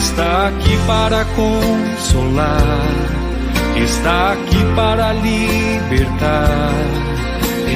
[0.00, 2.88] Está aqui para consolar,
[3.76, 6.72] está aqui para libertar,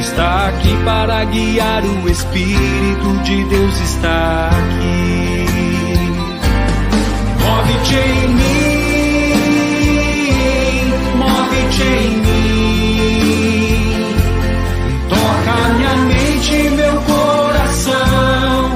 [0.00, 1.84] está aqui para guiar.
[1.84, 5.44] O Espírito de Deus está aqui.
[7.42, 9.34] Move-te em mim,
[11.18, 13.84] move-te em mim.
[15.10, 18.70] Toca minha mente meu coração.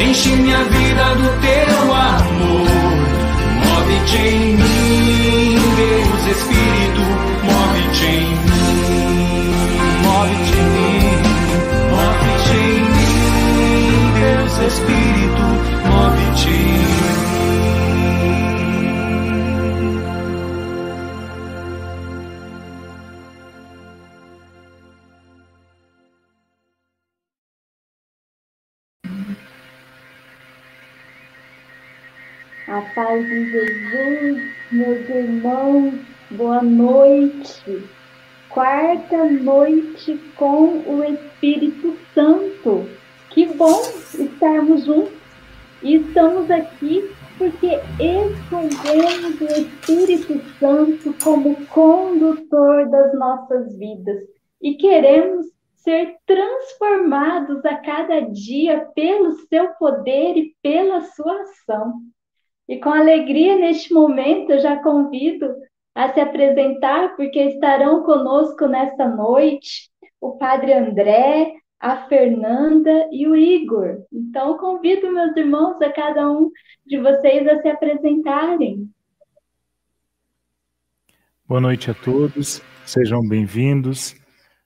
[0.00, 1.67] Enche minha vida do teu.
[4.08, 7.02] Move-te em mim, Deus Espírito.
[7.44, 8.78] Move-te em mim,
[10.02, 11.18] move-te em mim,
[11.90, 15.44] move-te em mim, Deus Espírito.
[15.90, 17.17] Move-te em mim.
[32.98, 35.94] Paz de Jesus, meus irmãos,
[36.32, 37.88] boa noite.
[38.50, 42.88] Quarta noite com o Espírito Santo.
[43.30, 43.80] Que bom
[44.18, 45.12] estarmos juntos.
[45.80, 54.24] E estamos aqui porque escolhemos o Espírito Santo como condutor das nossas vidas
[54.60, 62.02] e queremos ser transformados a cada dia pelo seu poder e pela sua ação.
[62.68, 65.56] E com alegria neste momento eu já convido
[65.94, 69.90] a se apresentar, porque estarão conosco nesta noite
[70.20, 74.02] o Padre André, a Fernanda e o Igor.
[74.12, 76.50] Então convido meus irmãos a cada um
[76.86, 78.90] de vocês a se apresentarem.
[81.46, 84.14] Boa noite a todos, sejam bem-vindos.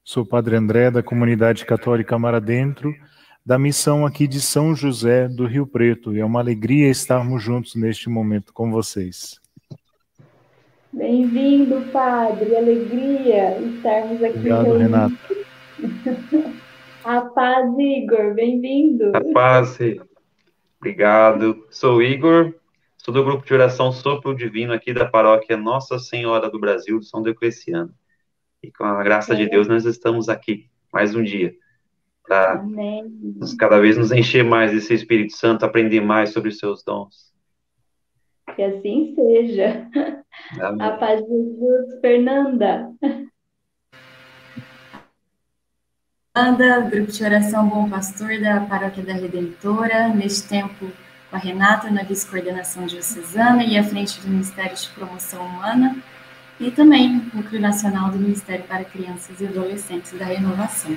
[0.03, 2.93] Sou o Padre André da Comunidade Católica Mar Adentro
[3.45, 6.15] da missão aqui de São José do Rio Preto.
[6.15, 9.41] E é uma alegria estarmos juntos neste momento com vocês.
[10.93, 12.57] Bem-vindo, Padre.
[12.57, 14.39] Alegria estarmos aqui.
[14.39, 15.17] Obrigado, Renato.
[17.05, 18.35] A paz, Igor.
[18.35, 19.11] Bem-vindo.
[19.13, 19.77] A paz.
[20.79, 21.67] Obrigado.
[21.69, 22.55] Sou o Igor,
[22.97, 27.07] sou do grupo de oração Sopro Divino aqui da paróquia Nossa Senhora do Brasil, de
[27.07, 27.93] São Diocleciano.
[28.63, 29.37] E com a graça é.
[29.37, 31.53] de Deus nós estamos aqui mais um dia
[32.27, 32.65] para
[33.59, 37.33] cada vez nos encher mais desse Espírito Santo, aprender mais sobre os seus dons.
[38.55, 39.89] Que assim seja.
[40.61, 40.87] Amém.
[40.87, 42.93] A paz de Jesus, Fernanda.
[46.35, 50.91] Fernanda, Grupo de Oração Bom Pastor da Paróquia da Redentora, neste tempo
[51.31, 55.97] com a Renata na vice-coordenação diocesana e à frente do Ministério de Promoção Humana
[56.61, 60.97] e também Núcleo Nacional do Ministério para Crianças e Adolescentes da Renovação.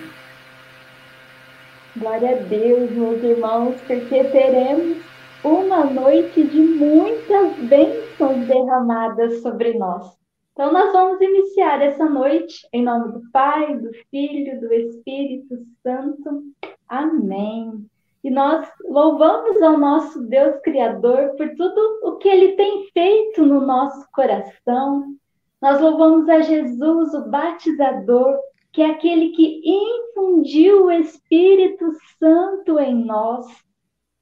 [1.97, 4.97] Glória a Deus, meus irmãos, porque teremos
[5.41, 10.05] uma noite de muitas bênçãos derramadas sobre nós.
[10.51, 16.43] Então, nós vamos iniciar essa noite em nome do Pai, do Filho, do Espírito Santo.
[16.89, 17.85] Amém.
[18.25, 23.61] E nós louvamos ao nosso Deus Criador por tudo o que ele tem feito no
[23.61, 25.15] nosso coração.
[25.61, 28.37] Nós louvamos a Jesus, o batizador,
[28.75, 33.45] que é aquele que infundiu o Espírito Santo em nós.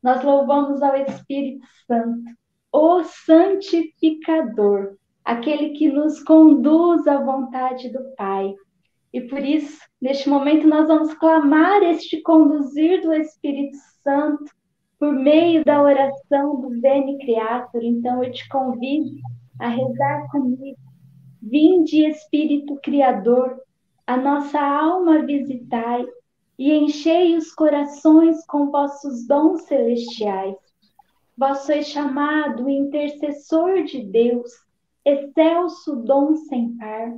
[0.01, 2.31] Nós louvamos ao Espírito Santo,
[2.71, 8.53] o santificador, aquele que nos conduz à vontade do Pai.
[9.11, 14.45] E por isso, neste momento, nós vamos clamar este conduzir do Espírito Santo
[14.99, 17.83] por meio da oração do Bene Criator.
[17.83, 19.15] Então, eu te convido
[19.59, 20.77] a rezar comigo.
[21.41, 23.59] Vinde, Espírito Criador,
[24.05, 26.05] a nossa alma visitai
[26.59, 30.55] e enchei os corações com vossos dons celestiais.
[31.37, 34.51] Vós sois chamado intercessor de Deus,
[35.05, 37.13] excelso dom sem par,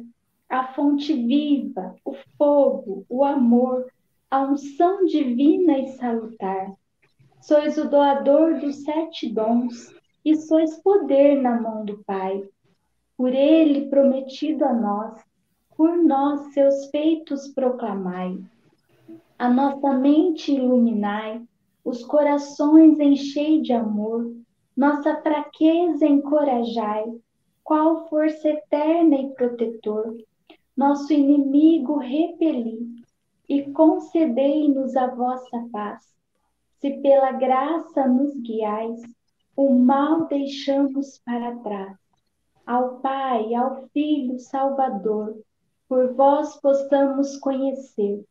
[0.47, 3.91] a fonte viva, o fogo, o amor,
[4.29, 6.71] a unção divina e salutar.
[7.41, 9.93] Sois o doador dos sete dons
[10.23, 12.43] e sois poder na mão do Pai.
[13.17, 15.23] Por ele prometido a nós,
[15.75, 18.39] por nós seus feitos proclamai.
[19.37, 21.41] A nossa mente iluminai,
[21.83, 24.33] os corações enchei de amor,
[24.75, 27.05] nossa fraqueza encorajai,
[27.63, 30.15] qual força eterna e protetor,
[30.75, 32.95] nosso inimigo repeli,
[33.47, 36.15] e concedei-nos a vossa paz.
[36.79, 39.01] Se pela graça nos guiais,
[39.55, 41.97] o mal deixamos para trás.
[42.65, 45.37] Ao Pai, ao Filho Salvador,
[45.87, 48.25] por vós possamos conhecer,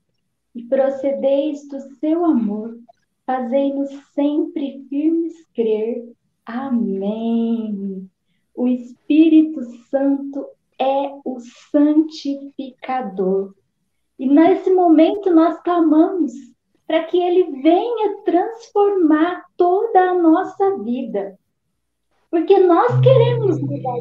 [0.55, 2.79] e procedeis do seu amor,
[3.27, 6.12] fazei-nos sempre firmes crer.
[6.47, 8.09] Amém.
[8.55, 10.47] O Espírito Santo
[10.79, 11.41] é o
[11.73, 13.53] santificador.
[14.19, 16.33] E nesse momento nós clamamos
[16.87, 21.37] para que ele venha transformar toda a nossa vida.
[22.31, 23.99] Porque nós queremos mudar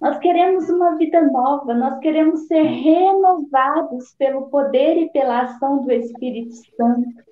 [0.00, 5.90] nós queremos uma vida nova, nós queremos ser renovados pelo poder e pela ação do
[5.90, 7.28] Espírito Santo.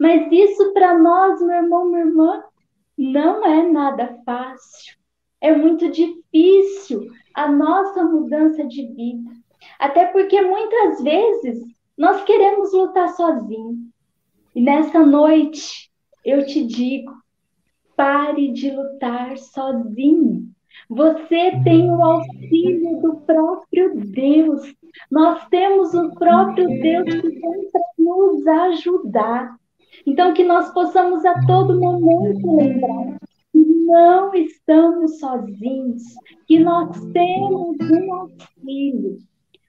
[0.00, 2.42] Mas isso para nós, meu irmão, minha irmã,
[2.96, 4.96] não é nada fácil.
[5.40, 9.30] É muito difícil a nossa mudança de vida.
[9.78, 11.62] Até porque muitas vezes
[11.96, 13.76] nós queremos lutar sozinho.
[14.54, 15.90] E nessa noite
[16.24, 17.12] eu te digo:
[17.96, 20.48] pare de lutar sozinho.
[20.88, 24.74] Você tem o auxílio do próprio Deus.
[25.10, 29.56] Nós temos o próprio Deus que vem para nos ajudar.
[30.06, 33.18] Então, que nós possamos a todo momento lembrar
[33.52, 36.02] que não estamos sozinhos,
[36.46, 39.18] que nós temos um auxílio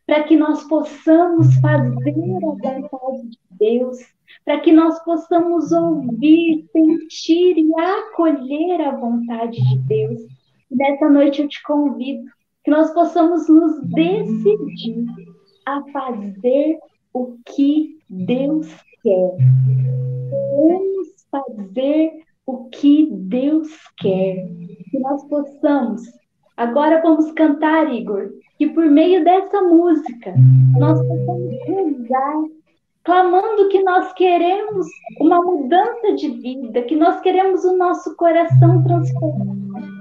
[0.10, 4.00] para que nós possamos fazer a vontade de Deus,
[4.44, 10.39] para que nós possamos ouvir, sentir e acolher a vontade de Deus.
[10.72, 12.30] Nessa noite eu te convido
[12.64, 15.06] que nós possamos nos decidir
[15.66, 16.80] a fazer
[17.14, 18.68] o que Deus
[19.02, 19.38] quer.
[20.56, 24.48] Vamos fazer o que Deus quer.
[24.92, 26.02] Que nós possamos.
[26.58, 28.30] Agora vamos cantar, Igor
[28.60, 30.34] que por meio dessa música
[30.78, 32.44] nós possamos rezar,
[33.06, 34.86] clamando que nós queremos
[35.22, 39.99] uma mudança de vida, que nós queremos o nosso coração transformado,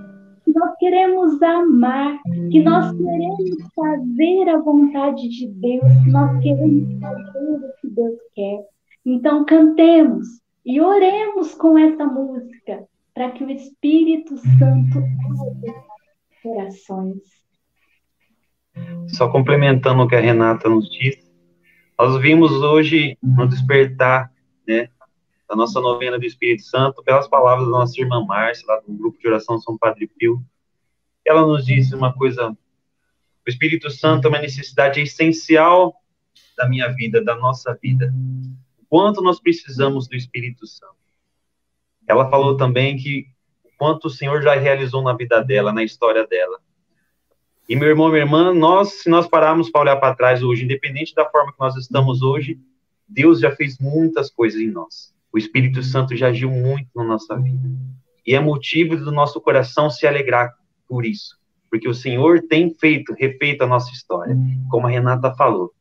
[0.48, 2.18] que nós queremos amar,
[2.50, 8.18] que nós queremos fazer a vontade de Deus, que nós queremos fazer o que Deus
[8.34, 8.64] quer.
[9.04, 10.26] Então cantemos
[10.64, 12.84] e oremos com essa música
[13.14, 15.74] para que o Espírito Santo abra
[16.42, 17.22] corações.
[19.08, 21.28] Só complementando o que a Renata nos disse,
[21.98, 24.32] nós vimos hoje no despertar,
[24.66, 24.88] né,
[25.48, 29.18] da nossa novena do Espírito Santo, pelas palavras da nossa irmã Márcia, lá do grupo
[29.18, 30.44] de oração São Padre Pio.
[31.26, 35.94] Ela nos disse uma coisa: o Espírito Santo é uma necessidade essencial
[36.56, 38.12] da minha vida, da nossa vida.
[38.78, 40.96] O quanto nós precisamos do Espírito Santo.
[42.06, 43.26] Ela falou também que
[43.64, 46.58] o quanto o Senhor já realizou na vida dela, na história dela.
[47.68, 51.14] E meu irmão, minha irmã, nós, se nós pararmos para olhar para trás hoje, independente
[51.14, 52.58] da forma que nós estamos hoje,
[53.06, 55.14] Deus já fez muitas coisas em nós.
[55.38, 57.70] O Espírito Santo já agiu muito na nossa vida.
[58.26, 60.52] E é motivo do nosso coração se alegrar
[60.88, 61.38] por isso.
[61.70, 64.36] Porque o Senhor tem feito, refeito a nossa história,
[64.68, 65.72] como a Renata falou.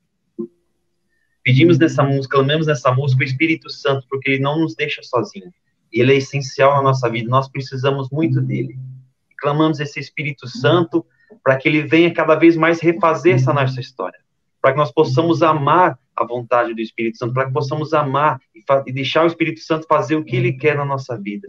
[1.41, 5.51] Pedimos nessa música, clamamos nessa música o Espírito Santo, porque ele não nos deixa sozinho.
[5.91, 8.77] Ele é essencial na nossa vida, nós precisamos muito dele.
[9.39, 11.03] Clamamos esse Espírito Santo
[11.43, 14.19] para que ele venha cada vez mais refazer essa nossa história,
[14.61, 18.39] para que nós possamos amar a vontade do Espírito Santo, para que possamos amar
[18.85, 21.47] e, deixar o Espírito Santo fazer o que ele quer na nossa vida.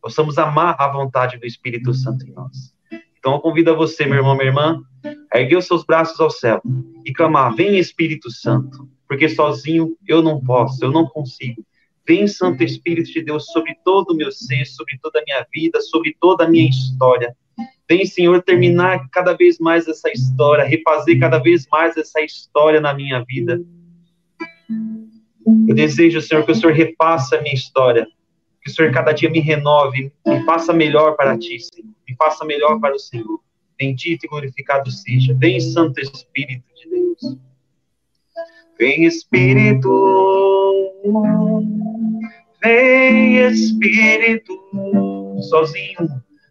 [0.00, 2.74] Possamos amar a vontade do Espírito Santo em nós.
[3.18, 4.82] Então eu convido a você, meu irmão, minha irmã,
[5.32, 6.62] a erguer os seus braços ao céu
[7.04, 11.62] e clamar: Vem Espírito Santo, porque sozinho eu não posso, eu não consigo.
[12.06, 15.80] Vem Santo Espírito de Deus sobre todo o meu ser, sobre toda a minha vida,
[15.80, 17.36] sobre toda a minha história
[17.88, 22.92] Vem, Senhor, terminar cada vez mais essa história, refazer cada vez mais essa história na
[22.92, 23.58] minha vida.
[25.68, 28.06] Eu desejo, Senhor, que o Senhor refaça a minha história,
[28.62, 32.44] que o Senhor cada dia me renove, me faça melhor para Ti, Senhor, me faça
[32.44, 33.40] melhor para o Senhor.
[33.78, 35.34] Bendito e glorificado seja.
[35.34, 37.38] Vem, Santo Espírito de Deus.
[38.78, 39.90] Vem, Espírito.
[42.60, 44.58] Vem, Espírito.
[45.42, 46.08] Sozinho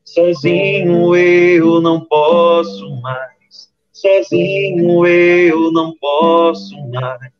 [0.07, 3.69] Sozinho eu não posso mais.
[3.91, 7.36] Sozinho eu não posso mais.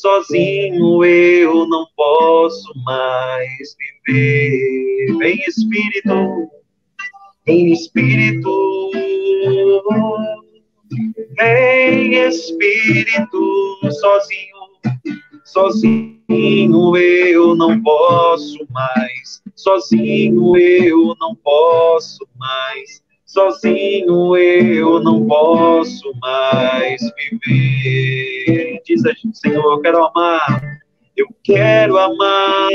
[0.00, 3.76] Sozinho eu não posso mais
[4.06, 5.18] viver.
[5.18, 6.48] Vem Espírito,
[7.44, 8.90] vem Espírito,
[11.36, 14.58] vem Espírito, sozinho,
[15.44, 27.00] Sozinho eu não posso mais, sozinho eu não posso mais, sozinho eu não posso mais
[27.30, 28.82] viver.
[28.84, 30.80] Diz a gente, Senhor, eu quero amar,
[31.16, 32.68] eu quero amar,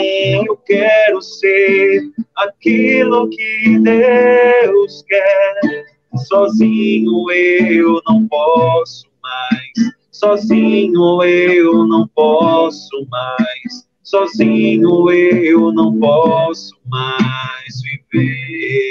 [0.45, 2.03] eu quero ser
[2.37, 5.85] aquilo que Deus quer.
[6.27, 9.93] Sozinho eu não posso mais
[10.23, 18.82] Sozinho eu não posso mais, sozinho eu não posso mais viver.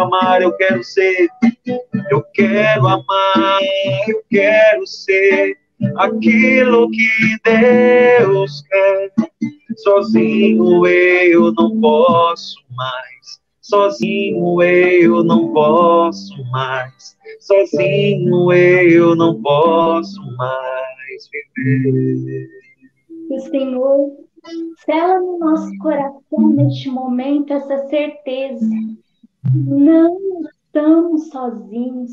[0.00, 1.28] Amar, eu quero ser,
[2.10, 3.60] eu quero amar,
[4.08, 5.56] eu quero ser
[5.96, 7.08] aquilo que
[7.44, 9.12] Deus quer.
[9.76, 21.30] Sozinho eu não posso mais, sozinho eu não posso mais sozinho eu não posso mais
[21.56, 22.48] viver.
[23.30, 24.10] O Senhor
[24.84, 28.66] cela no nosso coração neste momento essa certeza.
[29.54, 30.18] Não
[30.66, 32.12] estamos sozinhos,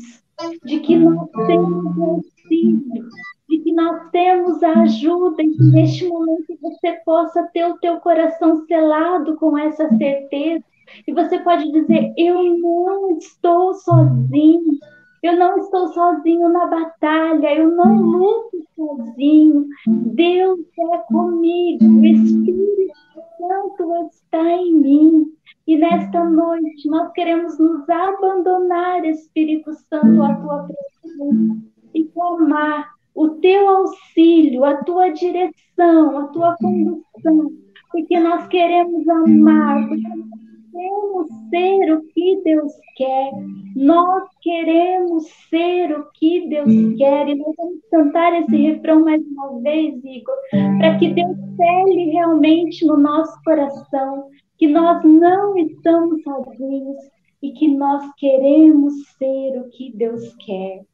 [0.64, 3.08] de que nós temos auxílio,
[3.48, 5.42] de que nós temos a ajuda.
[5.42, 10.64] E que neste momento você possa ter o teu coração selado com essa certeza.
[11.06, 14.78] E você pode dizer: Eu não estou sozinho,
[15.22, 19.66] eu não estou sozinho na batalha, eu não luto sozinho.
[19.86, 22.94] Deus é comigo, o Espírito
[23.38, 25.37] Santo está em mim.
[25.68, 31.56] E nesta noite nós queremos nos abandonar, Espírito Santo, à tua presença
[31.92, 37.52] e clamar o teu auxílio, a tua direção, a tua condução,
[37.92, 40.30] porque nós queremos amar, porque nós
[40.72, 43.30] queremos ser o que Deus quer.
[43.76, 47.28] Nós queremos ser o que Deus quer.
[47.28, 50.34] E nós vamos cantar esse refrão mais uma vez, Igor,
[50.78, 56.96] para que Deus cele realmente no nosso coração que nós não estamos sozinhos
[57.40, 60.84] e que nós queremos ser o que Deus quer.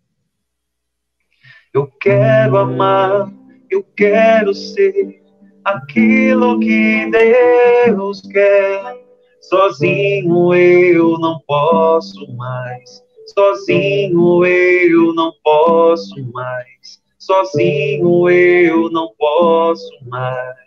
[1.73, 3.33] Eu quero amar,
[3.71, 5.23] eu quero ser
[5.64, 9.02] aquilo que Deus quer.
[9.40, 13.02] Sozinho eu não posso mais,
[13.35, 20.63] sozinho eu não posso mais, sozinho eu não posso mais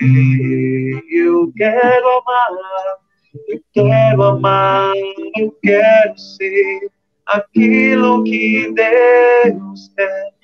[0.00, 2.50] Eu quero amar,
[3.48, 4.94] eu quero amar,
[5.36, 6.90] eu quero ser
[7.26, 10.38] aquilo que Deus quer.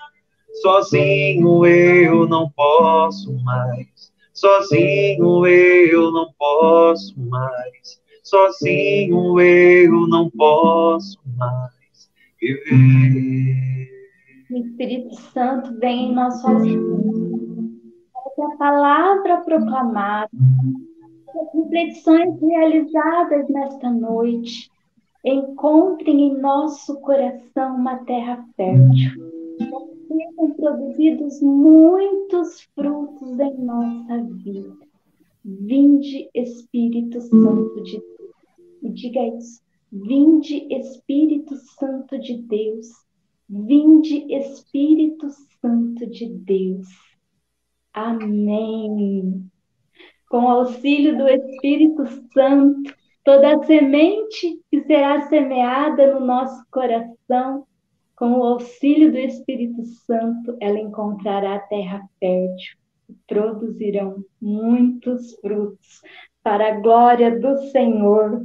[0.62, 3.94] Sozinho eu não posso mais
[4.34, 13.88] Sozinho eu não posso mais, sozinho eu não posso mais viver.
[14.50, 17.53] Espírito Santo vem em nosso auxílio.
[18.34, 24.70] Que a palavra proclamada, as reflexões realizadas nesta noite
[25.24, 29.34] encontrem em nosso coração uma terra fértil
[30.14, 34.76] sejam produzidos muitos frutos em nossa vida.
[35.44, 38.34] Vinde, Espírito Santo de Deus.
[38.82, 39.62] E diga isso.
[39.92, 42.88] Vinde, Espírito Santo de Deus.
[43.48, 45.28] Vinde, Espírito
[45.60, 46.88] Santo de Deus.
[47.94, 49.48] Amém.
[50.28, 52.92] Com o auxílio do Espírito Santo,
[53.24, 57.64] toda a semente que será semeada no nosso coração
[58.16, 62.76] com o auxílio do Espírito Santo, ela encontrará terra fértil
[63.08, 66.02] e produzirão muitos frutos
[66.42, 68.44] para a glória do Senhor.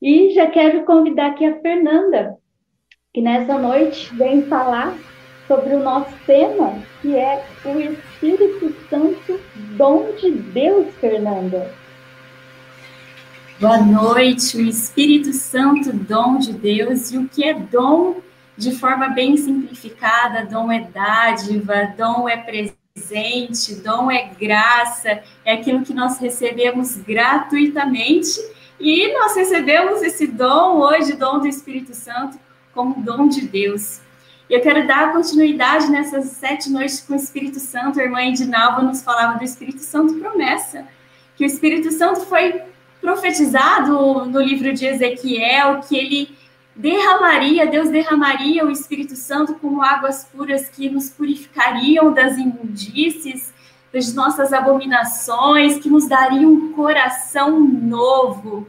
[0.00, 2.36] E já quero convidar aqui a Fernanda,
[3.14, 4.94] que nessa noite vem falar
[5.46, 9.40] sobre o nosso tema, que é o Espírito Santo,
[9.76, 11.70] dom de Deus, Fernanda.
[13.60, 18.16] Boa noite, o Espírito Santo, dom de Deus, e o que é dom
[18.56, 25.84] de forma bem simplificada, dom é dádiva, dom é presente, dom é graça, é aquilo
[25.84, 28.40] que nós recebemos gratuitamente
[28.78, 32.38] e nós recebemos esse dom hoje, dom do Espírito Santo,
[32.72, 34.00] como dom de Deus.
[34.48, 37.98] E eu quero dar continuidade nessas sete noites com o Espírito Santo.
[37.98, 40.86] A irmã Edinalva nos falava do Espírito Santo promessa,
[41.34, 42.60] que o Espírito Santo foi
[43.00, 46.36] profetizado no livro de Ezequiel, que ele
[46.76, 53.52] derramaria, Deus derramaria o Espírito Santo como águas puras que nos purificariam das imundícies,
[53.92, 58.66] das nossas abominações, que nos daria um coração novo,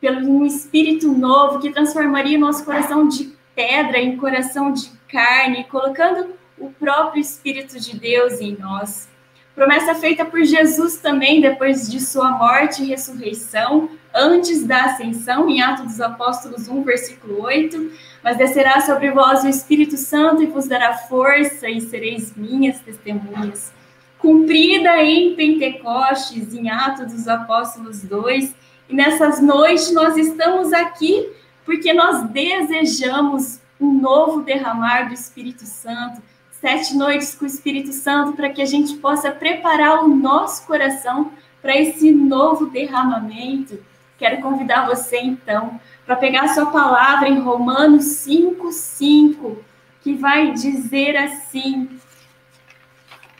[0.00, 6.34] pelo um espírito novo que transformaria nosso coração de pedra em coração de carne, colocando
[6.58, 9.08] o próprio Espírito de Deus em nós.
[9.54, 15.60] promessa feita por Jesus também depois de sua morte e ressurreição, antes da ascensão, em
[15.60, 17.92] Atos dos Apóstolos 1, versículo 8.
[18.24, 23.72] Mas descerá sobre vós o Espírito Santo e vos dará força, e sereis minhas testemunhas.
[24.18, 28.54] Cumprida em Pentecostes, em Atos dos Apóstolos 2.
[28.88, 31.28] E nessas noites nós estamos aqui
[31.64, 38.34] porque nós desejamos um novo derramar do Espírito Santo, sete noites com o Espírito Santo,
[38.34, 43.78] para que a gente possa preparar o nosso coração para esse novo derramamento.
[44.16, 49.56] Quero convidar você, então, para pegar a sua palavra em Romanos 5,5,
[50.00, 51.88] que vai dizer assim: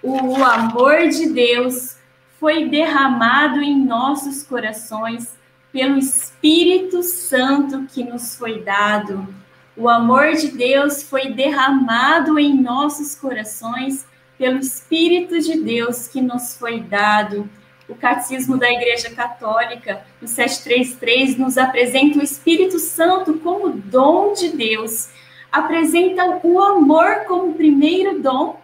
[0.02, 1.96] O amor de Deus
[2.40, 5.36] foi derramado em nossos corações
[5.72, 9.41] pelo Espírito Santo que nos foi dado.
[9.76, 16.56] O amor de Deus foi derramado em nossos corações pelo Espírito de Deus que nos
[16.56, 17.48] foi dado.
[17.88, 24.50] O Catecismo da Igreja Católica, no 733, nos apresenta o Espírito Santo como dom de
[24.50, 25.08] Deus.
[25.50, 28.60] Apresenta o amor como primeiro dom,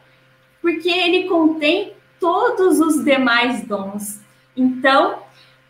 [0.60, 4.20] porque ele contém todos os demais dons.
[4.56, 5.18] Então,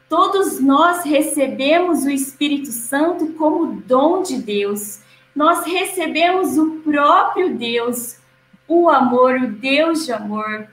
[0.09, 5.01] Todos nós recebemos o Espírito Santo como dom de Deus.
[5.39, 8.19] Nós recebemos o próprio Deus,
[8.67, 10.67] o amor, o Deus de amor.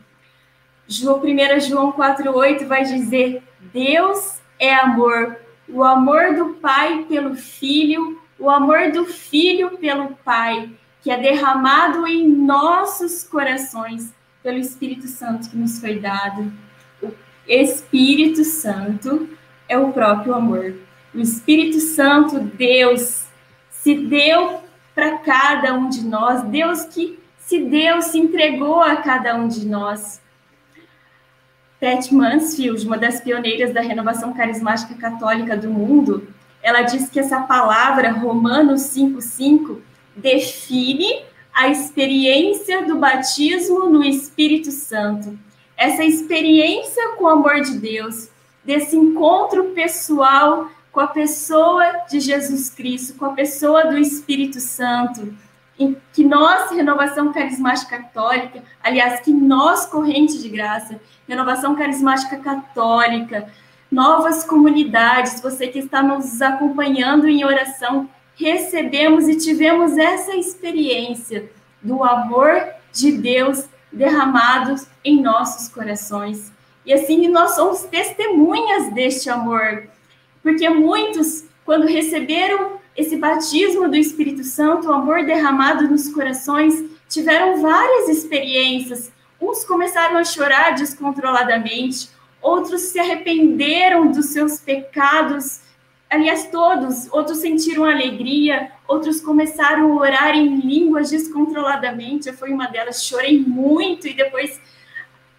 [0.88, 5.38] João, 1 João 4,8 vai dizer: Deus é amor,
[5.70, 10.72] o amor do Pai pelo Filho, o amor do Filho pelo Pai,
[11.04, 16.52] que é derramado em nossos corações pelo Espírito Santo que nos foi dado.
[17.48, 19.30] Espírito Santo
[19.70, 20.74] é o próprio amor.
[21.14, 23.25] O Espírito Santo, Deus,
[23.86, 24.62] se deu
[24.96, 29.64] para cada um de nós, Deus que se deu, se entregou a cada um de
[29.68, 30.20] nós.
[31.80, 36.28] Pat Mansfield, uma das pioneiras da renovação carismática católica do mundo,
[36.64, 39.78] ela diz que essa palavra, Romanos 5,5,
[40.16, 41.22] define
[41.54, 45.38] a experiência do batismo no Espírito Santo
[45.78, 48.30] essa experiência com o amor de Deus,
[48.64, 55.36] desse encontro pessoal com a pessoa de Jesus Cristo, com a pessoa do Espírito Santo,
[55.78, 63.50] em que nós, Renovação Carismática Católica, aliás, que nós, Corrente de Graça, Renovação Carismática Católica,
[63.92, 72.06] novas comunidades, você que está nos acompanhando em oração, recebemos e tivemos essa experiência do
[72.06, 76.54] amor de Deus derramados em nossos corações.
[76.86, 79.90] E assim nós somos testemunhas deste amor,
[80.46, 87.64] porque muitos, quando receberam esse batismo do Espírito Santo, o amor derramado nos corações, tiveram
[87.64, 89.12] várias experiências.
[89.42, 92.10] Uns começaram a chorar descontroladamente,
[92.44, 95.62] outros se arrependeram dos seus pecados
[96.08, 102.30] aliás, todos, outros sentiram alegria, outros começaram a orar em línguas descontroladamente.
[102.30, 104.62] Eu fui uma delas, chorei muito e depois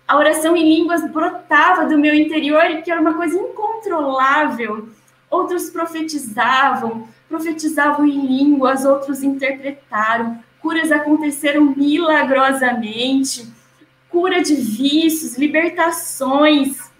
[0.06, 4.88] a oração em línguas brotava do meu interior, que era uma coisa incontrolável.
[5.28, 10.38] Outros profetizavam, profetizavam em línguas, outros interpretaram.
[10.60, 13.48] Curas aconteceram milagrosamente,
[14.08, 16.90] cura de vícios, libertações.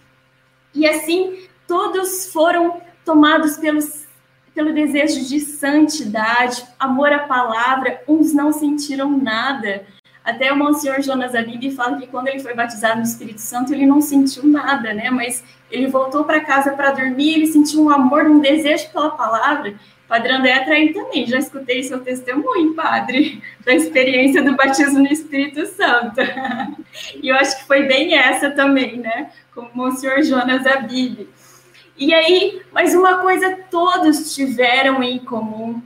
[0.74, 4.04] E assim, todos foram tomados pelos,
[4.52, 9.86] pelo desejo de santidade, amor à palavra, uns não sentiram nada.
[10.26, 13.86] Até o Monsenhor Jonas Abib fala que quando ele foi batizado no Espírito Santo, ele
[13.86, 15.08] não sentiu nada, né?
[15.08, 19.74] Mas ele voltou para casa para dormir, ele sentiu um amor, um desejo pela palavra.
[20.08, 25.64] Padre André Atraí também, já escutei seu testemunho, padre, da experiência do batismo no Espírito
[25.64, 26.20] Santo.
[27.22, 29.30] e eu acho que foi bem essa também, né?
[29.54, 31.28] Como o Monsenhor Jonas Abib.
[31.96, 35.80] E aí, mas uma coisa todos tiveram em comum.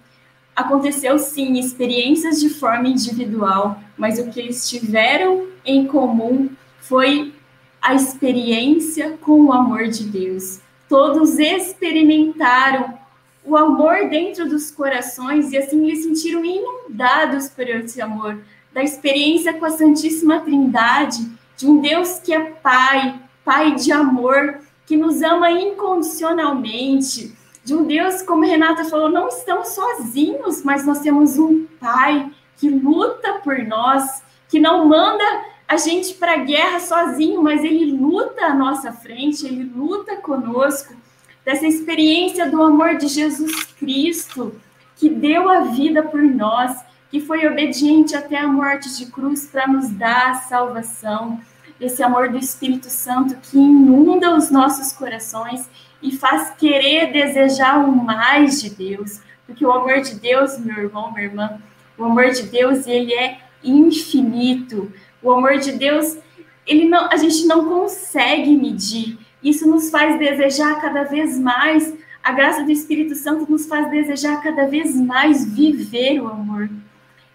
[0.57, 6.49] Aconteceu sim experiências de forma individual, mas o que eles tiveram em comum
[6.81, 7.35] foi
[7.83, 10.59] a experiência com o amor de Deus.
[10.89, 12.99] Todos experimentaram
[13.45, 18.39] o amor dentro dos corações e assim eles sentiram inundados por esse amor,
[18.73, 24.61] da experiência com a Santíssima Trindade, de um Deus que é Pai, Pai de amor,
[24.87, 31.01] que nos ama incondicionalmente, de um Deus, como Renata falou, não estamos sozinhos, mas nós
[31.01, 35.25] temos um Pai que luta por nós, que não manda
[35.66, 40.94] a gente para a guerra sozinho, mas ele luta à nossa frente, ele luta conosco,
[41.42, 44.55] dessa experiência do amor de Jesus Cristo,
[44.96, 49.66] que deu a vida por nós, que foi obediente até a morte de cruz para
[49.66, 51.40] nos dar a salvação.
[51.79, 55.66] Desse amor do Espírito Santo que inunda os nossos corações
[56.03, 61.11] e faz querer desejar o mais de Deus, porque o amor de Deus, meu irmão,
[61.11, 61.59] minha irmã,
[62.01, 64.91] o amor de Deus, ele é infinito.
[65.23, 66.17] O amor de Deus,
[66.67, 69.19] ele não, a gente não consegue medir.
[69.43, 71.95] Isso nos faz desejar cada vez mais.
[72.23, 76.71] A graça do Espírito Santo nos faz desejar cada vez mais viver o amor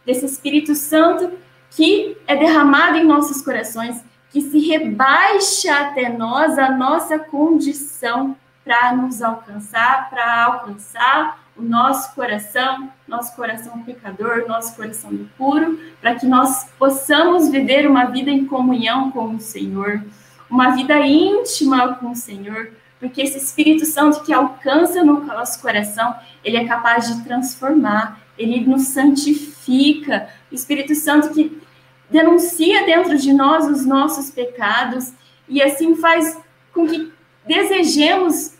[0.04, 1.32] desse Espírito Santo
[1.70, 8.96] que é derramado em nossos corações, que se rebaixa até nós a nossa condição para
[8.96, 16.26] nos alcançar, para alcançar o nosso coração, nosso coração pecador, nosso coração impuro, para que
[16.26, 20.04] nós possamos viver uma vida em comunhão com o Senhor,
[20.50, 26.16] uma vida íntima com o Senhor, porque esse Espírito Santo que alcança no nosso coração,
[26.44, 30.30] ele é capaz de transformar, ele nos santifica.
[30.52, 31.62] O Espírito Santo que
[32.10, 35.14] denuncia dentro de nós os nossos pecados
[35.48, 36.40] e assim faz
[36.74, 37.12] com que
[37.46, 38.56] desejemos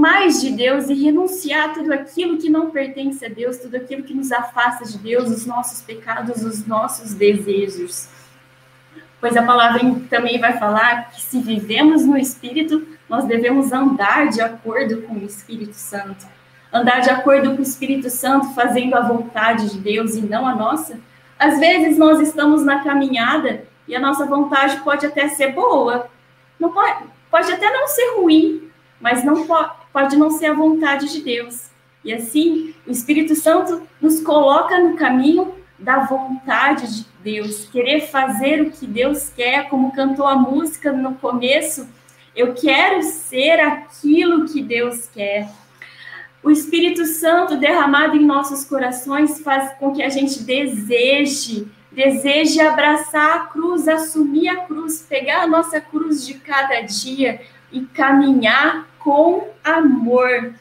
[0.00, 4.14] mais de Deus e renunciar tudo aquilo que não pertence a Deus, tudo aquilo que
[4.14, 8.08] nos afasta de Deus, os nossos pecados, os nossos desejos.
[9.20, 14.40] Pois a palavra também vai falar que se vivemos no Espírito, nós devemos andar de
[14.40, 16.26] acordo com o Espírito Santo.
[16.72, 20.54] Andar de acordo com o Espírito Santo, fazendo a vontade de Deus e não a
[20.54, 20.98] nossa.
[21.38, 26.08] Às vezes nós estamos na caminhada e a nossa vontade pode até ser boa,
[26.58, 31.10] não pode, pode até não ser ruim, mas não pode, pode não ser a vontade
[31.12, 31.70] de Deus.
[32.04, 38.62] E assim, o Espírito Santo nos coloca no caminho da vontade de Deus, querer fazer
[38.62, 41.88] o que Deus quer, como cantou a música no começo,
[42.34, 45.48] eu quero ser aquilo que Deus quer.
[46.42, 53.36] O Espírito Santo derramado em nossos corações faz com que a gente deseje, deseje abraçar
[53.36, 59.48] a cruz, assumir a cruz, pegar a nossa cruz de cada dia e caminhar com
[59.64, 60.54] amor.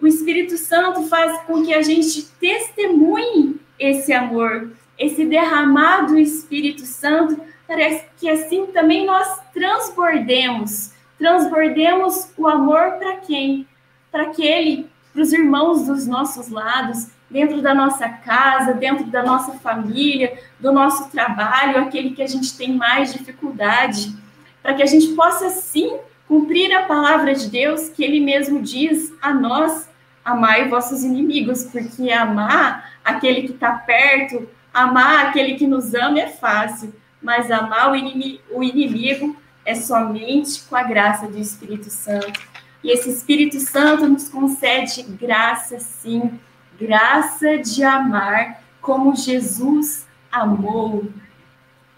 [0.00, 7.40] O Espírito Santo faz com que a gente testemunhe esse amor, esse derramado Espírito Santo,
[7.66, 13.66] parece que assim também nós transbordemos, transbordemos o amor para quem?
[14.10, 19.52] Para aquele, para os irmãos dos nossos lados, dentro da nossa casa, dentro da nossa
[19.52, 24.14] família, do nosso trabalho, aquele que a gente tem mais dificuldade,
[24.62, 25.98] para que a gente possa sim
[26.30, 29.90] cumprir a palavra de Deus que ele mesmo diz a nós:
[30.24, 36.28] amai vossos inimigos, porque amar aquele que está perto, amar aquele que nos ama é
[36.28, 42.40] fácil, mas amar o inimigo, o inimigo é somente com a graça do Espírito Santo.
[42.84, 46.38] E esse Espírito Santo nos concede graça, sim,
[46.80, 51.10] graça de amar como Jesus amou.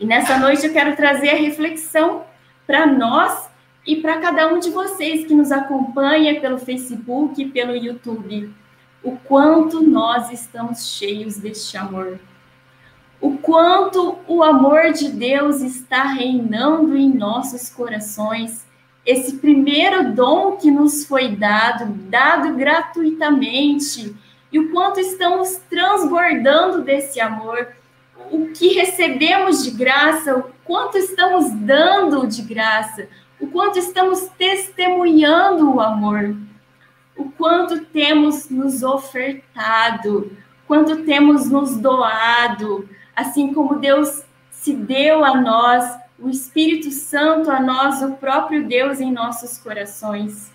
[0.01, 2.25] E nessa noite eu quero trazer a reflexão
[2.67, 3.52] para nós
[3.87, 8.53] e para cada um de vocês que nos acompanha pelo Facebook e pelo YouTube,
[9.03, 12.21] o quanto nós estamos cheios deste amor.
[13.21, 18.65] O quanto o amor de Deus está reinando em nossos corações.
[19.05, 24.15] Esse primeiro dom que nos foi dado, dado gratuitamente,
[24.53, 27.69] e o quanto estamos transbordando desse amor,
[28.31, 33.09] o que recebemos de graça, o quanto estamos dando de graça,
[33.43, 36.37] o quanto estamos testemunhando o amor,
[37.17, 40.31] o quanto temos nos ofertado,
[40.65, 47.61] quanto temos nos doado, assim como Deus se deu a nós, o Espírito Santo a
[47.61, 50.53] nós, o próprio Deus em nossos corações.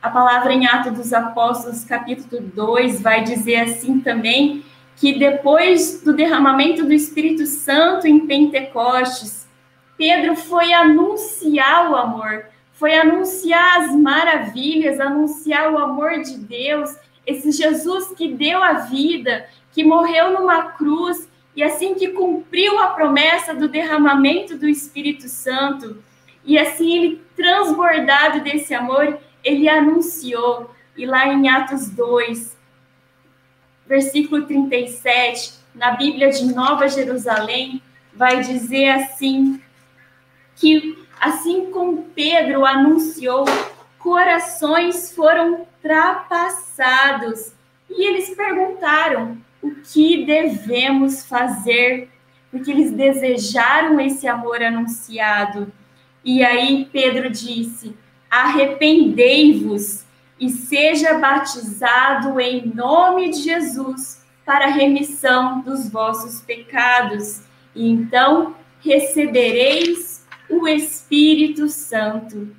[0.00, 4.64] A palavra em Atos dos Apóstolos, capítulo 2, vai dizer assim também,
[4.94, 9.45] que depois do derramamento do Espírito Santo em Pentecostes,
[9.96, 16.94] Pedro foi anunciar o amor, foi anunciar as maravilhas, anunciar o amor de Deus,
[17.26, 22.88] esse Jesus que deu a vida, que morreu numa cruz e assim que cumpriu a
[22.88, 26.02] promessa do derramamento do Espírito Santo,
[26.44, 30.70] e assim ele transbordado desse amor, ele anunciou.
[30.96, 32.56] E lá em Atos 2,
[33.86, 37.82] versículo 37, na Bíblia de Nova Jerusalém,
[38.14, 39.60] vai dizer assim:
[40.56, 43.44] que, assim como Pedro anunciou,
[43.98, 47.52] corações foram trapassados.
[47.88, 52.08] E eles perguntaram: o que devemos fazer?
[52.50, 55.72] Porque eles desejaram esse amor anunciado.
[56.24, 57.96] E aí Pedro disse:
[58.30, 60.04] arrependei-vos
[60.38, 67.42] e seja batizado em nome de Jesus para a remissão dos vossos pecados.
[67.74, 70.15] E então recebereis
[70.48, 72.54] o Espírito Santo.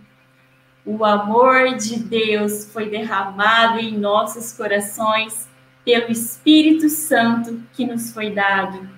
[0.85, 5.47] O amor de Deus foi derramado em nossos corações
[5.83, 8.89] pelo Espírito Santo que nos foi dado.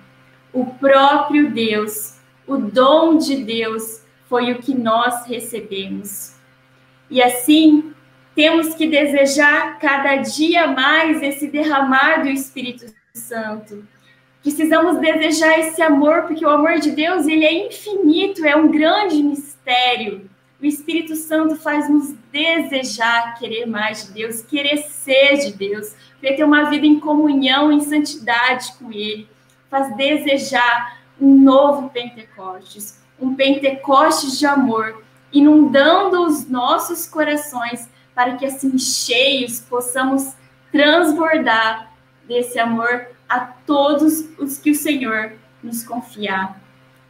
[0.52, 6.36] O próprio Deus, o dom de Deus, foi o que nós recebemos.
[7.08, 7.92] E assim,
[8.34, 13.84] temos que desejar cada dia mais esse derramar do Espírito Santo.
[14.42, 19.22] Precisamos desejar esse amor, porque o amor de Deus ele é infinito, é um grande
[19.22, 20.30] mistério.
[20.60, 26.36] O Espírito Santo faz nos desejar querer mais de Deus, querer ser de Deus, querer
[26.36, 29.28] ter uma vida em comunhão, em santidade com Ele.
[29.70, 38.46] Faz desejar um novo Pentecostes, um Pentecostes de amor, inundando os nossos corações para que
[38.46, 40.34] assim cheios possamos
[40.72, 41.92] transbordar
[42.26, 46.60] desse amor a todos os que o Senhor nos confiar.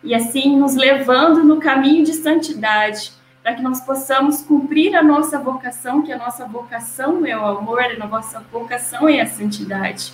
[0.05, 5.39] E assim nos levando no caminho de santidade, para que nós possamos cumprir a nossa
[5.39, 10.13] vocação, que a nossa vocação é o amor, a nossa vocação é a santidade.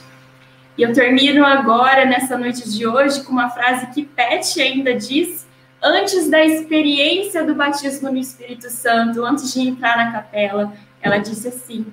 [0.79, 5.45] E eu termino agora, nessa noite de hoje, com uma frase que Pet ainda diz
[5.83, 11.49] antes da experiência do batismo no Espírito Santo, antes de entrar na capela, ela disse
[11.49, 11.87] assim: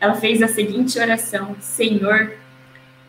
[0.00, 2.32] ela fez a seguinte oração: Senhor,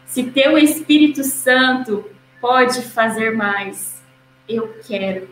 [0.10, 2.04] se teu Espírito Santo
[2.42, 4.02] pode fazer mais,
[4.48, 5.30] eu quero.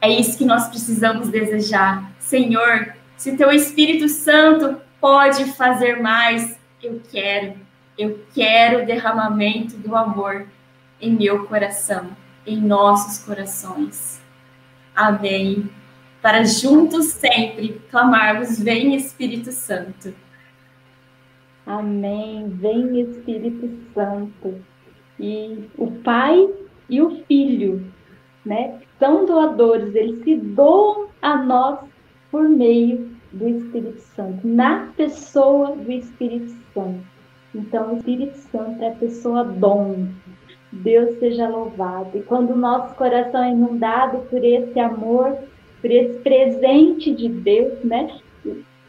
[0.00, 2.12] É isso que nós precisamos desejar.
[2.18, 7.54] Senhor, se teu Espírito Santo pode fazer mais, eu quero.
[7.96, 10.46] Eu quero o derramamento do amor
[11.00, 12.14] em meu coração
[12.46, 14.20] em nossos corações.
[14.94, 15.70] Amém.
[16.20, 20.14] Para juntos sempre clamarmos: Vem Espírito Santo.
[21.66, 22.48] Amém.
[22.48, 24.54] Vem Espírito Santo.
[25.18, 26.48] E o Pai
[26.88, 27.84] e o Filho,
[28.44, 31.78] né, são doadores, eles se doam a nós
[32.30, 37.00] por meio do Espírito Santo, na pessoa do Espírito Santo.
[37.54, 40.08] Então, o Espírito Santo é a pessoa dom,
[40.72, 42.16] Deus seja louvado.
[42.16, 45.36] E quando o nosso coração é inundado por esse amor,
[45.80, 48.18] por esse presente de Deus, né?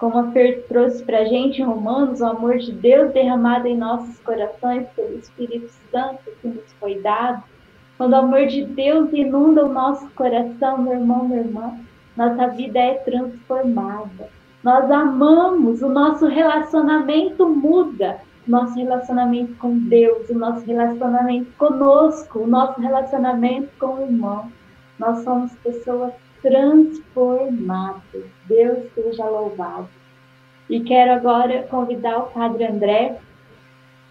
[0.03, 3.77] Como a Fer trouxe para a gente em Romanos, o amor de Deus derramado em
[3.77, 7.41] nossos corações pelo Espírito Santo que nos foi dado.
[7.97, 11.79] Quando o amor de Deus inunda o nosso coração, meu irmão, minha irmã,
[12.17, 14.27] nossa vida é transformada.
[14.61, 22.47] Nós amamos, o nosso relacionamento muda nosso relacionamento com Deus, o nosso relacionamento conosco, o
[22.47, 24.51] nosso relacionamento com o irmão.
[24.99, 26.11] Nós somos pessoas
[26.43, 28.25] transformadas.
[28.47, 29.89] Deus seja louvado.
[30.69, 33.19] E quero agora convidar o Padre André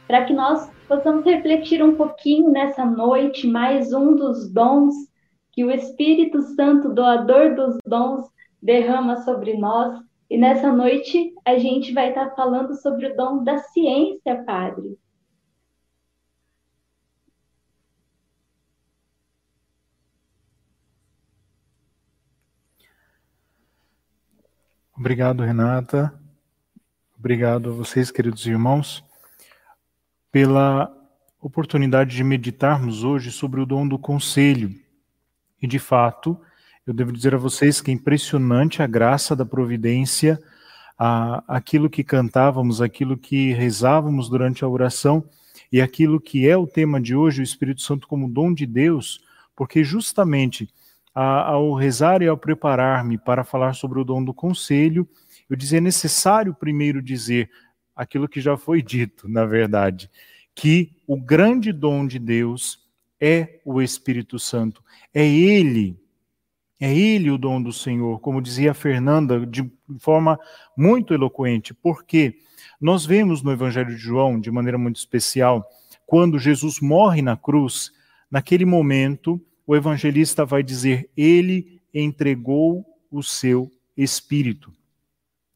[0.08, 4.94] para que nós possamos refletir um pouquinho nessa noite, mais um dos dons
[5.52, 8.26] que o Espírito Santo, doador dos dons,
[8.60, 13.58] derrama sobre nós e nessa noite a gente vai estar falando sobre o dom da
[13.58, 14.96] ciência, Padre.
[25.02, 26.14] Obrigado, Renata.
[27.18, 29.02] Obrigado a vocês, queridos irmãos,
[30.30, 30.96] pela
[31.40, 34.72] oportunidade de meditarmos hoje sobre o dom do conselho.
[35.60, 36.40] E, de fato,
[36.86, 40.40] eu devo dizer a vocês que é impressionante a graça da providência,
[40.96, 45.24] a, aquilo que cantávamos, aquilo que rezávamos durante a oração
[45.72, 49.20] e aquilo que é o tema de hoje, o Espírito Santo como dom de Deus,
[49.56, 50.70] porque justamente
[51.14, 55.09] ao rezar e ao preparar-me para falar sobre o dom do conselho,
[55.48, 57.51] eu dizia é necessário primeiro dizer
[57.94, 60.11] aquilo que já foi dito, na verdade,
[60.55, 62.81] que o grande dom de Deus
[63.20, 64.83] é o Espírito Santo.
[65.12, 66.03] É ele
[66.85, 69.70] é ele o dom do Senhor, como dizia Fernanda de
[70.01, 70.37] forma
[70.77, 72.35] muito eloquente, porque
[72.81, 75.64] nós vemos no Evangelho de João, de maneira muito especial,
[76.05, 77.92] quando Jesus morre na cruz,
[78.29, 84.72] naquele momento, o evangelista vai dizer: Ele entregou o seu espírito.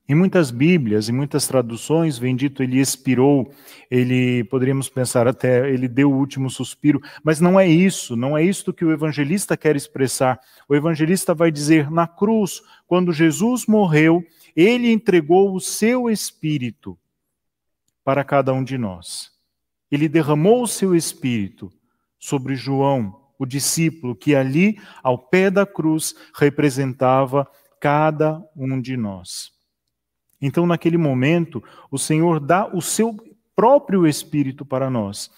[0.08, 3.52] Em muitas Bíblias, em muitas traduções, vem dito ele expirou,
[3.90, 8.44] ele poderíamos pensar até ele deu o último suspiro, mas não é isso, não é
[8.44, 10.38] isso que o evangelista quer expressar.
[10.68, 16.96] O evangelista vai dizer na cruz, quando Jesus morreu, ele entregou o seu espírito
[18.04, 19.32] para cada um de nós.
[19.90, 21.72] Ele derramou o seu espírito
[22.16, 27.46] sobre João, o discípulo que ali ao pé da cruz representava
[27.80, 29.50] cada um de nós.
[30.40, 33.16] Então, naquele momento, o Senhor dá o seu
[33.54, 35.30] próprio Espírito para nós.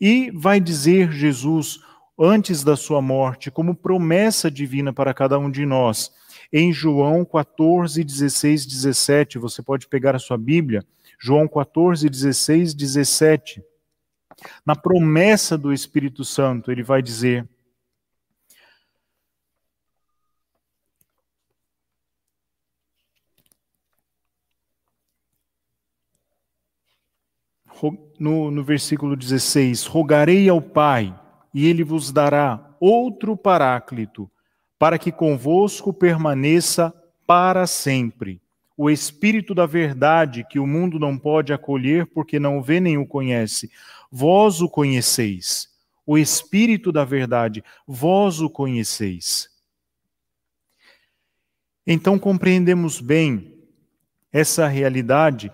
[0.00, 1.80] E vai dizer Jesus
[2.18, 6.12] antes da sua morte, como promessa divina para cada um de nós.
[6.52, 10.84] Em João 14, 16, 17, você pode pegar a sua Bíblia,
[11.18, 13.62] João 14, 16, 17.
[14.64, 17.48] Na promessa do Espírito Santo, ele vai dizer:
[28.18, 31.14] no, no versículo 16: Rogarei ao Pai,
[31.52, 34.30] e ele vos dará outro paráclito,
[34.78, 36.92] para que convosco permaneça
[37.26, 38.40] para sempre.
[38.76, 42.98] O Espírito da Verdade, que o mundo não pode acolher porque não o vê nem
[42.98, 43.70] o conhece.
[44.16, 45.68] Vós o conheceis.
[46.06, 49.50] O Espírito da Verdade, vós o conheceis.
[51.84, 53.58] Então compreendemos bem
[54.32, 55.50] essa realidade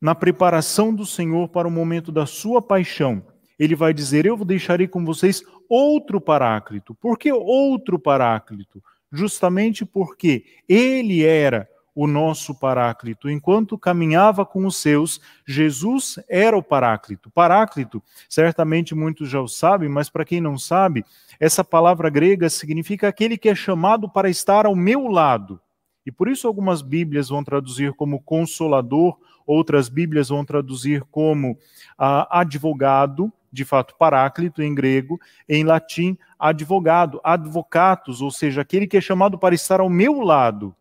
[0.00, 3.26] na preparação do Senhor para o momento da sua paixão.
[3.58, 6.94] Ele vai dizer: Eu deixarei com vocês outro paráclito.
[6.94, 8.80] Por que outro paráclito?
[9.10, 13.28] Justamente porque ele era o nosso paráclito.
[13.28, 17.30] Enquanto caminhava com os seus, Jesus era o paráclito.
[17.30, 21.04] Paráclito, certamente muitos já o sabem, mas para quem não sabe,
[21.40, 25.58] essa palavra grega significa aquele que é chamado para estar ao meu lado.
[26.04, 31.56] E por isso algumas Bíblias vão traduzir como consolador outras Bíblias vão traduzir como
[31.96, 38.96] ah, advogado, de fato, paráclito em grego, em latim, advogado, advocatus, ou seja, aquele que
[38.96, 40.74] é chamado para estar ao meu lado.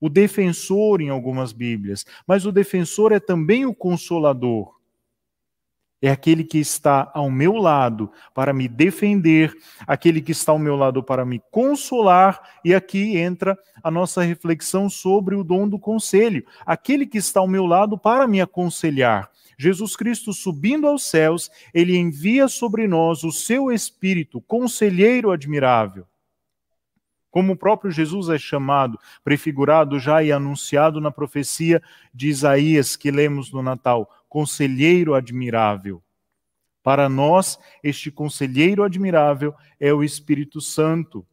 [0.00, 4.76] O defensor em algumas Bíblias, mas o defensor é também o consolador
[6.00, 9.54] é aquele que está ao meu lado para me defender,
[9.86, 14.90] aquele que está ao meu lado para me consolar, e aqui entra a nossa reflexão
[14.90, 19.30] sobre o dom do conselho, aquele que está ao meu lado para me aconselhar.
[19.58, 26.06] Jesus Cristo subindo aos céus, ele envia sobre nós o seu Espírito, conselheiro admirável.
[27.36, 31.82] Como o próprio Jesus é chamado, prefigurado já e anunciado na profecia
[32.14, 36.02] de Isaías que lemos no Natal, conselheiro admirável.
[36.82, 41.26] Para nós, este conselheiro admirável é o Espírito Santo.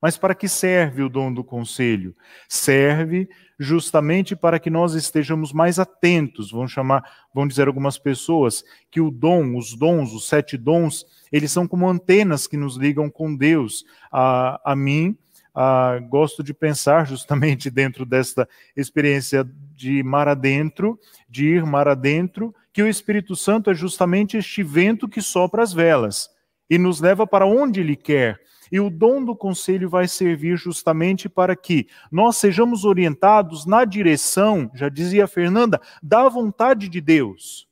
[0.00, 2.16] Mas para que serve o dom do conselho?
[2.48, 3.28] Serve
[3.58, 6.50] justamente para que nós estejamos mais atentos.
[6.50, 7.04] Vão chamar,
[7.34, 11.86] vão dizer algumas pessoas que o dom, os dons, os sete dons, eles são como
[11.86, 13.84] antenas que nos ligam com Deus.
[14.10, 15.18] A, a mim,
[15.54, 22.54] a, gosto de pensar justamente dentro desta experiência de mar adentro, de ir mar adentro,
[22.72, 26.28] que o Espírito Santo é justamente este vento que sopra as velas
[26.68, 28.40] e nos leva para onde ele quer.
[28.72, 34.70] E o dom do conselho vai servir justamente para que nós sejamos orientados na direção,
[34.74, 37.68] já dizia a Fernanda, da vontade de Deus.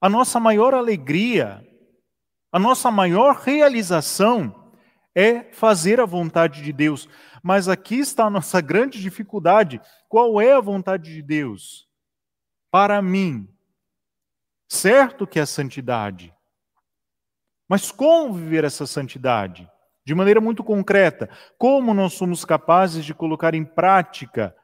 [0.00, 1.64] A nossa maior alegria,
[2.50, 4.61] a nossa maior realização
[5.14, 7.08] é fazer a vontade de Deus.
[7.42, 9.80] Mas aqui está a nossa grande dificuldade.
[10.08, 11.88] Qual é a vontade de Deus?
[12.70, 13.48] Para mim,
[14.68, 16.34] certo que é santidade.
[17.68, 19.68] Mas como viver essa santidade?
[20.04, 24.54] De maneira muito concreta, como nós somos capazes de colocar em prática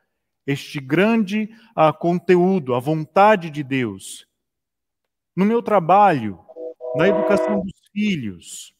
[0.46, 4.26] este grande uh, conteúdo, a vontade de Deus?
[5.36, 6.40] No meu trabalho,
[6.96, 8.74] na educação dos filhos,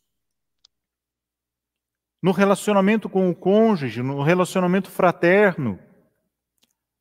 [2.22, 5.78] no relacionamento com o cônjuge, no relacionamento fraterno,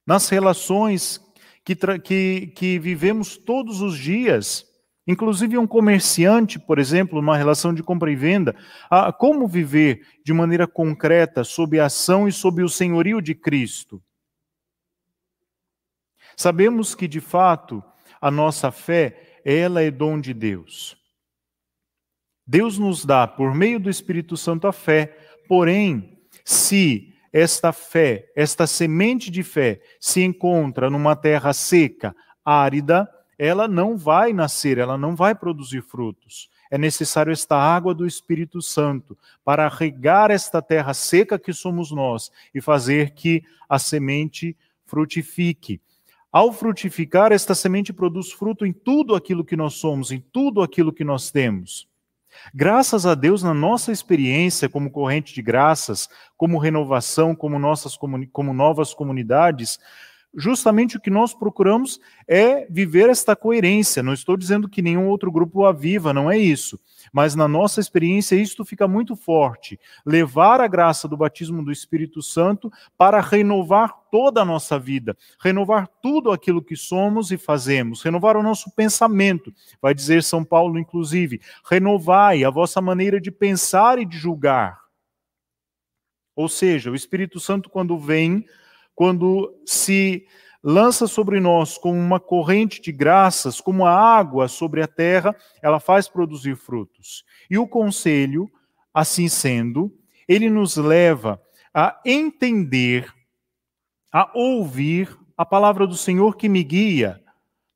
[0.06, 1.20] nas relações
[1.66, 4.66] que, que, que vivemos todos os dias.
[5.06, 8.56] Inclusive, um comerciante, por exemplo, numa relação de compra e venda,
[8.90, 14.02] a, como viver de maneira concreta sob a ação e sob o senhorio de Cristo?
[16.36, 17.84] Sabemos que, de fato,
[18.22, 20.98] a nossa fé, ela é dom de Deus.
[22.48, 25.18] Deus nos dá, por meio do Espírito Santo, a fé.
[25.50, 33.68] Porém, se esta fé, esta semente de fé, se encontra numa terra seca, árida, ela
[33.68, 36.50] não vai nascer, ela não vai produzir frutos.
[36.72, 42.32] É necessário esta água do Espírito Santo para regar esta terra seca que somos nós
[42.54, 45.82] e fazer que a semente frutifique.
[46.32, 50.92] Ao frutificar, esta semente produz fruto em tudo aquilo que nós somos, em tudo aquilo
[50.94, 51.88] que nós temos.
[52.54, 58.54] Graças a Deus, na nossa experiência como corrente de graças, como renovação, como, nossas, como
[58.54, 59.80] novas comunidades,
[60.38, 64.04] justamente o que nós procuramos é viver esta coerência.
[64.04, 66.80] Não estou dizendo que nenhum outro grupo a viva, não é isso.
[67.12, 69.80] Mas na nossa experiência isto fica muito forte.
[70.06, 75.90] Levar a graça do batismo do Espírito Santo para renovar toda a nossa vida, renovar
[76.02, 79.52] tudo aquilo que somos e fazemos, renovar o nosso pensamento.
[79.82, 84.80] Vai dizer São Paulo, inclusive, renovai a vossa maneira de pensar e de julgar.
[86.36, 88.46] Ou seja, o Espírito Santo, quando vem,
[88.98, 90.26] quando se
[90.64, 95.80] lança sobre nós como uma corrente de graças, como a água sobre a terra, ela
[95.80, 97.24] faz produzir frutos.
[97.48, 98.52] E o conselho,
[98.92, 99.96] assim sendo,
[100.28, 101.40] ele nos leva
[101.72, 103.14] a entender,
[104.12, 107.22] a ouvir a palavra do Senhor que me guia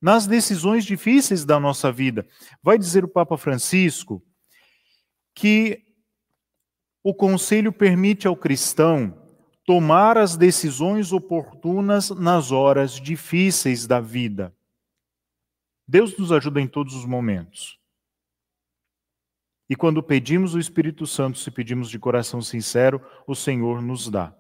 [0.01, 2.28] nas decisões difíceis da nossa vida.
[2.63, 4.24] Vai dizer o Papa Francisco
[5.36, 5.84] que
[7.03, 9.20] o conselho permite ao cristão
[9.72, 14.53] tomar as decisões oportunas nas horas difíceis da vida.
[15.88, 17.80] Deus nos ajuda em todos os momentos.
[19.69, 24.36] E quando pedimos o Espírito Santo, se pedimos de coração sincero, o Senhor nos dá.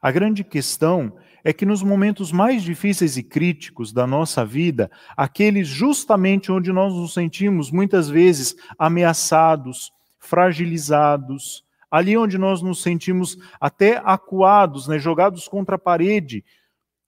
[0.00, 5.66] A grande questão é que nos momentos mais difíceis e críticos da nossa vida, aqueles
[5.66, 14.00] justamente onde nós nos sentimos muitas vezes ameaçados, fragilizados, ali onde nós nos sentimos até
[14.04, 16.44] acuados, né, jogados contra a parede,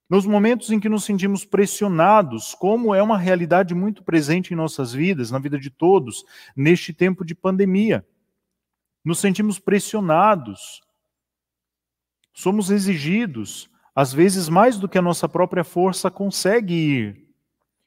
[0.09, 4.93] nos momentos em que nos sentimos pressionados, como é uma realidade muito presente em nossas
[4.93, 6.24] vidas, na vida de todos,
[6.57, 8.05] neste tempo de pandemia.
[9.05, 10.83] Nos sentimos pressionados,
[12.33, 17.31] somos exigidos, às vezes mais do que a nossa própria força consegue ir.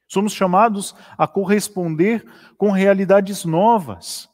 [0.07, 2.25] Somos chamados a corresponder
[2.57, 4.29] com realidades novas.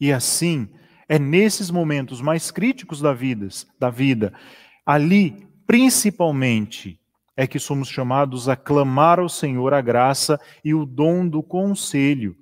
[0.00, 0.68] E assim,
[1.08, 3.48] é nesses momentos mais críticos da vida,
[3.78, 4.32] da vida,
[4.86, 6.98] ali, principalmente,
[7.36, 12.36] é que somos chamados a clamar ao Senhor a graça e o dom do conselho.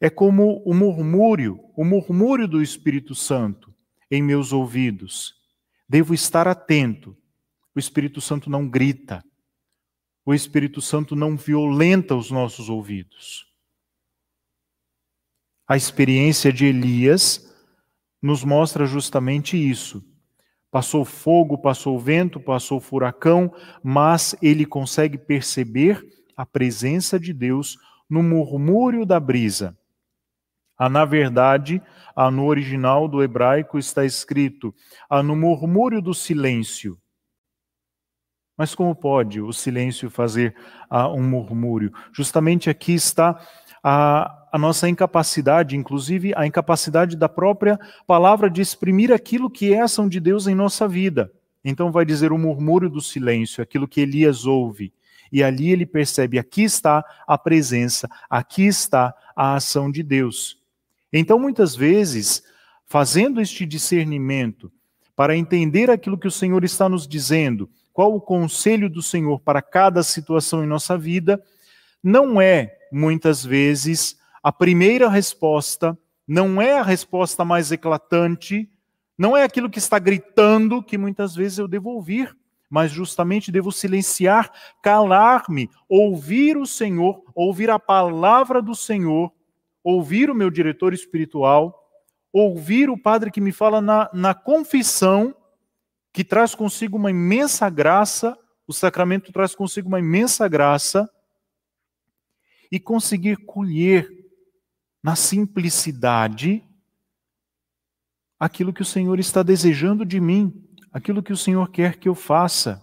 [0.00, 3.74] É como o murmúrio, o murmúrio do Espírito Santo
[4.10, 5.34] em meus ouvidos.
[5.88, 7.16] Devo estar atento.
[7.74, 9.24] O Espírito Santo não grita.
[10.24, 13.46] O Espírito Santo não violenta os nossos ouvidos.
[15.68, 17.52] A experiência de Elias
[18.22, 20.04] nos mostra justamente isso.
[20.70, 23.52] Passou fogo, passou vento, passou furacão,
[23.82, 26.04] mas ele consegue perceber
[26.36, 29.76] a presença de Deus no murmúrio da brisa.
[30.78, 31.82] Ah, na verdade,
[32.14, 34.74] ah, no original do hebraico está escrito
[35.08, 36.98] ah, no murmúrio do silêncio.
[38.56, 40.54] Mas como pode o silêncio fazer
[40.88, 41.92] ah, um murmúrio?
[42.12, 43.40] Justamente aqui está
[43.82, 49.82] a, a nossa incapacidade, inclusive a incapacidade da própria palavra de exprimir aquilo que é
[49.82, 51.30] ação de Deus em nossa vida.
[51.62, 54.94] Então vai dizer o murmúrio do silêncio, aquilo que Elias ouve.
[55.30, 60.58] E ali ele percebe: aqui está a presença, aqui está a ação de Deus.
[61.12, 62.42] Então, muitas vezes,
[62.86, 64.72] fazendo este discernimento,
[65.14, 69.60] para entender aquilo que o Senhor está nos dizendo, qual o conselho do Senhor para
[69.60, 71.42] cada situação em nossa vida,
[72.02, 78.70] não é, muitas vezes, a primeira resposta não é a resposta mais eclatante,
[79.18, 82.32] não é aquilo que está gritando que muitas vezes eu devo ouvir,
[82.70, 89.32] mas justamente devo silenciar, calar-me, ouvir o Senhor, ouvir a palavra do Senhor,
[89.82, 91.84] ouvir o meu diretor espiritual,
[92.32, 95.34] ouvir o Padre que me fala na, na confissão,
[96.12, 101.10] que traz consigo uma imensa graça, o sacramento traz consigo uma imensa graça,
[102.70, 104.15] e conseguir colher
[105.06, 106.64] na simplicidade,
[108.40, 112.14] aquilo que o Senhor está desejando de mim, aquilo que o Senhor quer que eu
[112.16, 112.82] faça.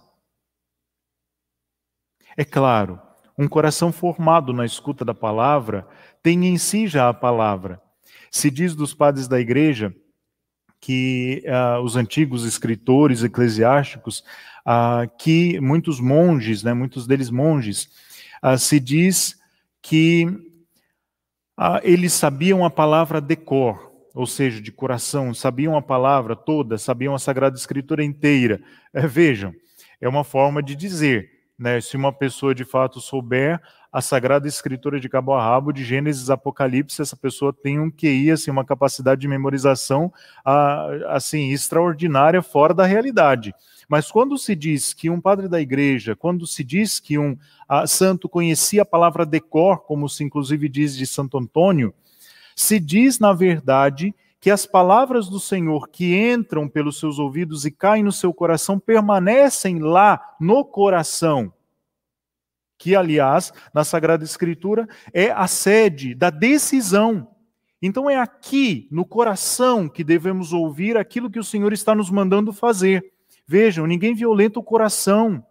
[2.34, 2.98] É claro,
[3.36, 5.86] um coração formado na escuta da palavra
[6.22, 7.78] tem em si já a palavra.
[8.30, 9.94] Se diz dos padres da igreja
[10.80, 14.24] que uh, os antigos escritores eclesiásticos,
[14.66, 17.90] uh, que muitos monges, né, muitos deles monges,
[18.42, 19.38] uh, se diz
[19.82, 20.53] que
[21.56, 26.78] ah, eles sabiam a palavra de cor, ou seja, de coração, sabiam a palavra toda,
[26.78, 28.60] sabiam a Sagrada Escritura inteira.
[28.92, 29.54] É, vejam,
[30.00, 33.60] é uma forma de dizer, né, se uma pessoa de fato souber
[33.92, 38.32] a Sagrada Escritura de cabo a rabo, de Gênesis Apocalipse, essa pessoa tem um QI,
[38.32, 40.12] assim, uma capacidade de memorização
[40.44, 43.54] ah, assim extraordinária, fora da realidade.
[43.88, 47.86] Mas quando se diz que um padre da igreja, quando se diz que um uh,
[47.86, 51.94] santo conhecia a palavra decor, como se inclusive diz de Santo Antônio,
[52.54, 54.14] se diz, na verdade,
[54.44, 58.78] que as palavras do Senhor que entram pelos seus ouvidos e caem no seu coração
[58.78, 61.50] permanecem lá no coração.
[62.76, 67.26] Que, aliás, na Sagrada Escritura é a sede da decisão.
[67.80, 72.52] Então é aqui, no coração, que devemos ouvir aquilo que o Senhor está nos mandando
[72.52, 73.13] fazer.
[73.46, 75.44] Vejam, ninguém violenta o coração.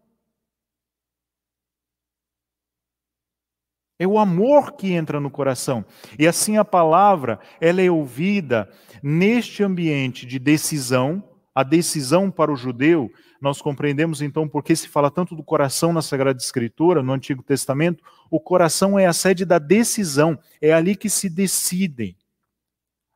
[4.00, 5.86] É o amor que entra no coração.
[6.18, 8.70] E assim a palavra, ela é ouvida
[9.02, 11.24] neste ambiente de decisão,
[11.54, 15.92] a decisão para o judeu, nós compreendemos então por que se fala tanto do coração
[15.92, 20.96] na Sagrada Escritura, no Antigo Testamento, o coração é a sede da decisão, é ali
[20.96, 22.18] que se decidem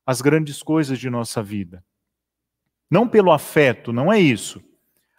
[0.05, 1.83] as grandes coisas de nossa vida.
[2.91, 4.61] Não pelo afeto, não é isso.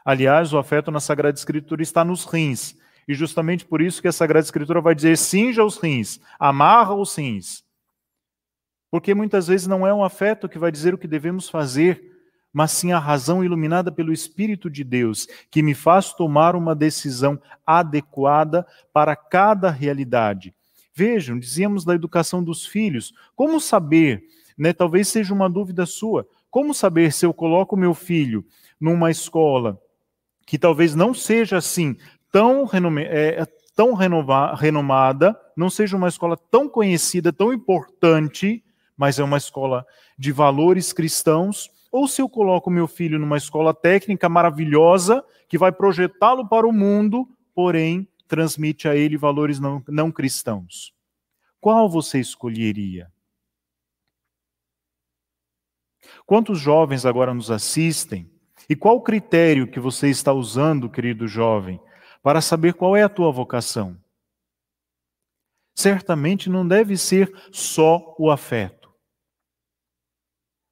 [0.09, 2.75] Aliás, o afeto na Sagrada Escritura está nos rins.
[3.07, 7.15] E justamente por isso que a Sagrada Escritura vai dizer: cinja os rins, amarra os
[7.15, 7.63] rins.
[8.91, 12.11] Porque muitas vezes não é um afeto que vai dizer o que devemos fazer,
[12.51, 17.39] mas sim a razão iluminada pelo Espírito de Deus, que me faz tomar uma decisão
[17.67, 20.55] adequada para cada realidade.
[20.95, 24.25] Vejam, dizíamos da educação dos filhos, como saber,
[24.57, 28.43] né, talvez seja uma dúvida sua, como saber se eu coloco meu filho
[28.81, 29.79] numa escola
[30.49, 31.95] que talvez não seja assim
[32.33, 33.47] tão, renome, é,
[33.77, 38.65] tão renova, renomada, não seja uma escola tão conhecida, tão importante,
[38.97, 39.87] mas é uma escola
[40.19, 45.71] de valores cristãos, ou se eu coloco meu filho numa escola técnica maravilhosa, que vai
[45.71, 50.95] projetá-lo para o mundo, porém transmite a ele valores não, não cristãos.
[51.61, 53.13] Qual você escolheria?
[56.25, 58.31] Quantos jovens agora nos assistem?
[58.69, 61.81] E qual o critério que você está usando, querido jovem,
[62.23, 63.97] para saber qual é a tua vocação.
[65.77, 68.79] Certamente não deve ser só o afeto.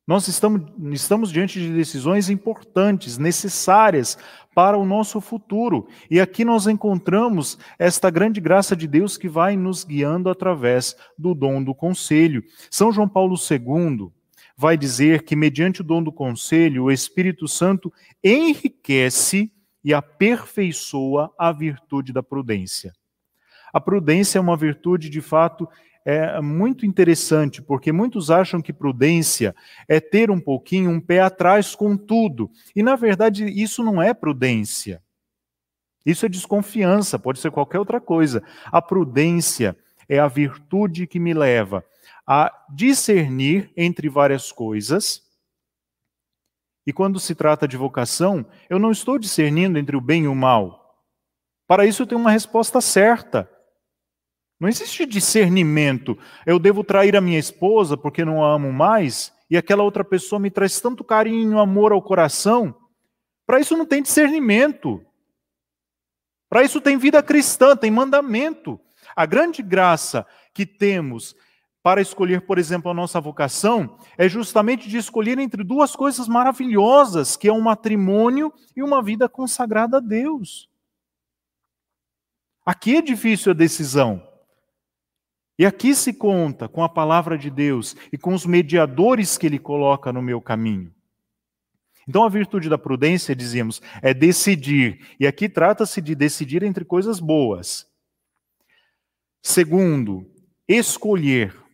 [0.07, 4.16] Nós estamos, estamos diante de decisões importantes, necessárias
[4.55, 5.88] para o nosso futuro.
[6.11, 11.34] E aqui nós encontramos esta grande graça de Deus que vai nos guiando através do
[11.34, 12.42] dom do conselho.
[12.70, 14.12] São João Paulo II
[14.57, 17.92] vai dizer que, mediante o dom do conselho, o Espírito Santo
[18.24, 19.52] enriquece
[19.84, 22.92] e aperfeiçoa a virtude da prudência.
[23.72, 25.68] A prudência é uma virtude, de fato,
[26.04, 29.54] é muito interessante, porque muitos acham que prudência
[29.88, 32.50] é ter um pouquinho um pé atrás com tudo.
[32.74, 35.02] E, na verdade, isso não é prudência.
[36.04, 38.42] Isso é desconfiança, pode ser qualquer outra coisa.
[38.66, 39.76] A prudência
[40.09, 41.84] é a virtude que me leva
[42.27, 45.27] a discernir entre várias coisas
[46.87, 50.35] e quando se trata de vocação, eu não estou discernindo entre o bem e o
[50.35, 51.05] mal.
[51.66, 53.51] Para isso eu tenho uma resposta certa.
[54.61, 56.16] Não existe discernimento.
[56.47, 60.39] Eu devo trair a minha esposa porque não a amo mais e aquela outra pessoa
[60.39, 62.74] me traz tanto carinho, amor ao coração.
[63.45, 65.05] Para isso não tem discernimento.
[66.49, 68.81] Para isso tem vida cristã, tem mandamento.
[69.14, 70.24] A grande graça
[70.55, 71.35] que temos
[71.87, 77.37] para escolher, por exemplo, a nossa vocação, é justamente de escolher entre duas coisas maravilhosas,
[77.37, 80.68] que é um matrimônio e uma vida consagrada a Deus.
[82.64, 84.20] Aqui é difícil a decisão.
[85.57, 89.61] E aqui se conta com a palavra de Deus e com os mediadores que ele
[89.61, 90.93] coloca no meu caminho.
[92.09, 95.07] Então, a virtude da prudência, dizemos, é decidir.
[95.20, 97.87] E aqui trata-se de decidir entre coisas boas.
[99.41, 100.28] Segundo,
[100.66, 101.64] escolher.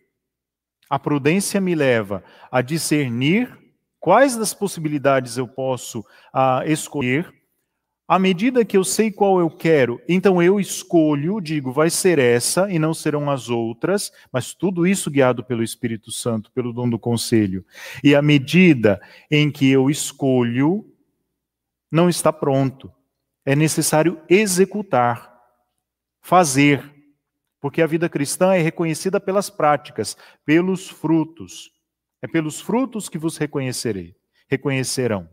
[0.93, 3.51] A prudência me leva a discernir
[3.99, 7.33] quais das possibilidades eu posso uh, escolher.
[8.07, 12.71] À medida que eu sei qual eu quero, então eu escolho, digo, vai ser essa
[12.71, 16.99] e não serão as outras, mas tudo isso guiado pelo Espírito Santo, pelo dom do
[16.99, 17.65] conselho.
[18.03, 20.85] E à medida em que eu escolho,
[21.91, 22.93] não está pronto.
[23.43, 25.41] É necessário executar,
[26.21, 26.92] fazer.
[27.63, 31.71] Porque a vida cristã é reconhecida pelas práticas, pelos frutos.
[32.21, 34.13] É pelos frutos que vos reconhecerei,
[34.49, 35.29] reconhecerão.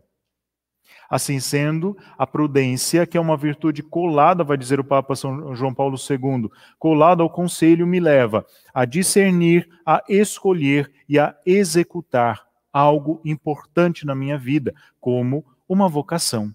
[1.10, 5.74] Assim sendo, a prudência, que é uma virtude colada, vai dizer o Papa São João
[5.74, 13.20] Paulo II, colada ao conselho, me leva a discernir, a escolher e a executar algo
[13.24, 16.54] importante na minha vida, como uma vocação.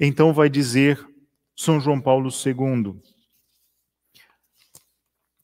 [0.00, 0.98] Então vai dizer
[1.54, 3.02] São João Paulo II,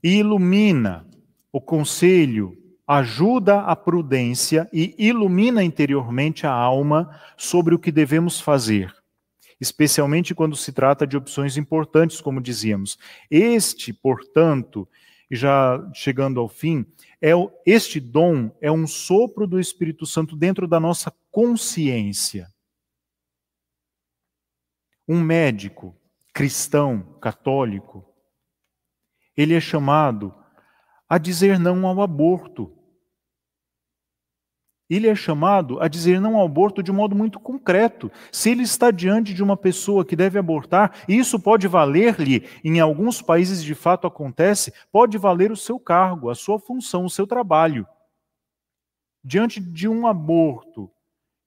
[0.03, 1.07] ilumina
[1.53, 8.95] o conselho, ajuda a prudência e ilumina interiormente a alma sobre o que devemos fazer,
[9.61, 12.99] especialmente quando se trata de opções importantes, como dizíamos.
[13.31, 14.89] Este, portanto,
[15.31, 16.85] e já chegando ao fim,
[17.23, 17.31] é
[17.65, 22.49] este dom é um sopro do Espírito Santo dentro da nossa consciência.
[25.07, 25.97] Um médico
[26.33, 28.10] cristão, católico,
[29.41, 30.35] ele é chamado
[31.09, 32.77] a dizer não ao aborto.
[34.89, 38.13] Ele é chamado a dizer não ao aborto de um modo muito concreto.
[38.31, 42.81] Se ele está diante de uma pessoa que deve abortar, e isso pode valer-lhe, em
[42.81, 47.27] alguns países de fato acontece, pode valer o seu cargo, a sua função, o seu
[47.27, 47.87] trabalho.
[49.25, 50.91] Diante de um aborto,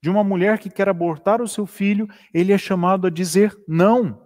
[0.01, 4.19] de uma mulher que quer abortar o seu filho, ele é chamado a dizer não,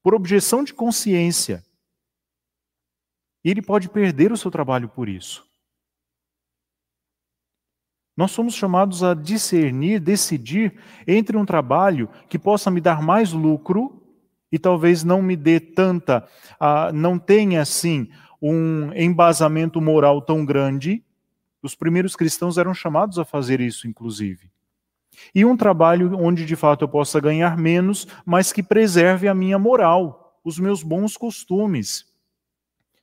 [0.00, 1.64] por objeção de consciência.
[3.44, 5.48] E ele pode perder o seu trabalho por isso.
[8.16, 10.74] Nós somos chamados a discernir, decidir
[11.06, 14.02] entre um trabalho que possa me dar mais lucro
[14.52, 16.28] e talvez não me dê tanta,
[16.60, 18.10] uh, não tenha assim
[18.42, 21.02] um embasamento moral tão grande.
[21.62, 24.50] Os primeiros cristãos eram chamados a fazer isso, inclusive.
[25.34, 29.58] E um trabalho onde de fato eu possa ganhar menos, mas que preserve a minha
[29.58, 32.09] moral, os meus bons costumes.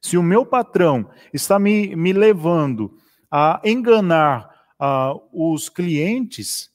[0.02, 2.98] Se o meu patrão está me, me levando
[3.32, 6.70] a enganar uh, os clientes,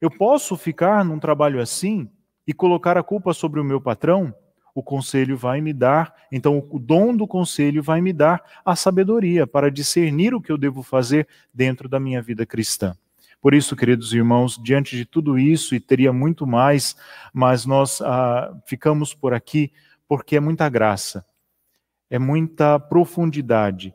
[0.00, 2.10] eu posso ficar num trabalho assim
[2.46, 4.34] e colocar a culpa sobre o meu patrão?
[4.74, 9.46] O conselho vai me dar, então o dom do conselho vai me dar a sabedoria
[9.46, 12.96] para discernir o que eu devo fazer dentro da minha vida cristã.
[13.40, 16.94] Por isso, queridos irmãos, diante de tudo isso, e teria muito mais,
[17.32, 19.72] mas nós ah, ficamos por aqui
[20.06, 21.24] porque é muita graça,
[22.10, 23.94] é muita profundidade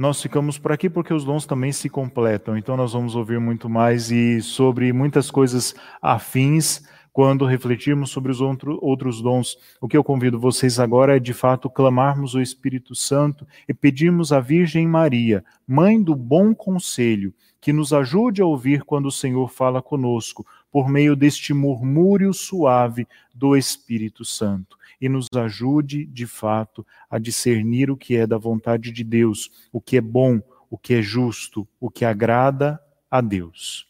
[0.00, 2.56] nós ficamos por aqui porque os dons também se completam.
[2.56, 6.82] Então nós vamos ouvir muito mais e sobre muitas coisas afins
[7.12, 9.58] quando refletirmos sobre os outro, outros dons.
[9.78, 14.32] O que eu convido vocês agora é de fato clamarmos o Espírito Santo e pedirmos
[14.32, 19.50] à Virgem Maria, mãe do bom conselho, que nos ajude a ouvir quando o Senhor
[19.50, 26.86] fala conosco, por meio deste murmúrio suave do Espírito Santo e nos ajude, de fato,
[27.08, 30.94] a discernir o que é da vontade de Deus, o que é bom, o que
[30.94, 32.80] é justo, o que agrada
[33.10, 33.88] a Deus.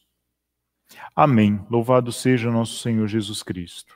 [1.14, 1.60] Amém.
[1.70, 3.94] Louvado seja nosso Senhor Jesus Cristo.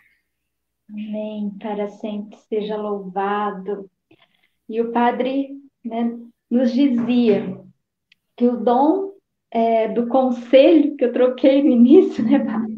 [0.89, 1.51] Amém.
[1.59, 3.91] Para sempre seja louvado.
[4.69, 5.51] E o Padre
[5.85, 6.19] né,
[6.51, 7.61] nos dizia
[8.37, 9.13] que o dom
[9.51, 12.75] é, do conselho, que eu troquei no início, né, Padre?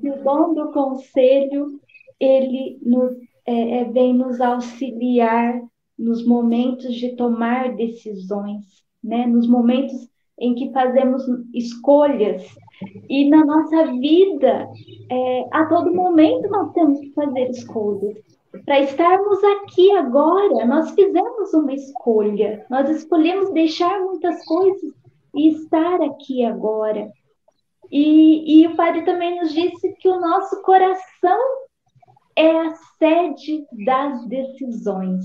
[0.00, 1.80] Que o dom do conselho,
[2.20, 3.16] ele nos
[3.46, 5.60] é, é, vem nos auxiliar
[5.98, 8.64] nos momentos de tomar decisões,
[9.02, 9.26] né?
[9.26, 11.22] nos momentos em que fazemos
[11.52, 12.44] escolhas.
[13.08, 14.68] E na nossa vida,
[15.10, 18.18] é, a todo momento nós temos que fazer escolhas.
[18.64, 22.64] Para estarmos aqui agora, nós fizemos uma escolha.
[22.70, 24.92] Nós escolhemos deixar muitas coisas
[25.34, 27.10] e estar aqui agora.
[27.90, 31.38] E, e o Padre também nos disse que o nosso coração
[32.36, 35.24] é a sede das decisões.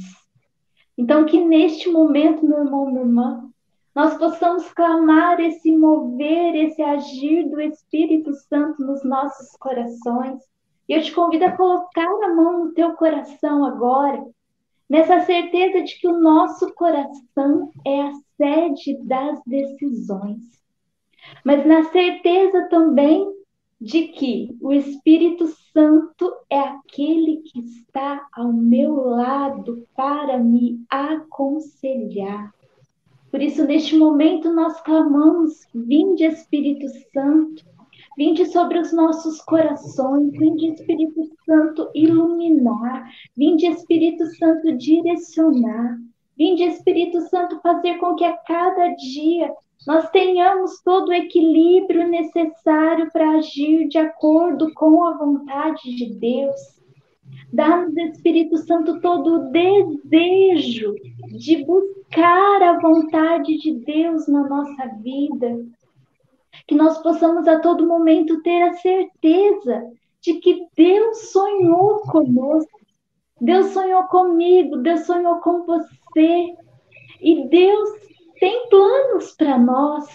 [0.97, 3.49] Então, que neste momento, meu irmão, minha irmã,
[3.95, 10.39] nós possamos clamar esse mover, esse agir do Espírito Santo nos nossos corações.
[10.88, 14.24] E eu te convido a colocar a mão no teu coração agora,
[14.89, 20.39] nessa certeza de que o nosso coração é a sede das decisões.
[21.43, 23.39] Mas na certeza também
[23.80, 32.53] de que o Espírito Santo é aquele que está ao meu lado para me aconselhar.
[33.32, 37.63] Por isso, neste momento, nós clamamos: Vinde, Espírito Santo,
[38.17, 45.97] vinde sobre os nossos corações, vinde, Espírito Santo, iluminar, vinde, Espírito Santo, direcionar,
[46.40, 49.54] vinde, Espírito Santo, fazer com que a cada dia
[49.86, 56.80] nós tenhamos todo o equilíbrio necessário para agir de acordo com a vontade de Deus.
[57.52, 60.96] Dá-nos, Espírito Santo, todo o desejo
[61.38, 65.60] de buscar a vontade de Deus na nossa vida.
[66.66, 72.78] Que nós possamos a todo momento ter a certeza de que Deus sonhou conosco,
[73.42, 76.56] Deus sonhou comigo, Deus sonhou com você.
[77.22, 77.90] E Deus
[78.40, 80.08] tem planos para nós.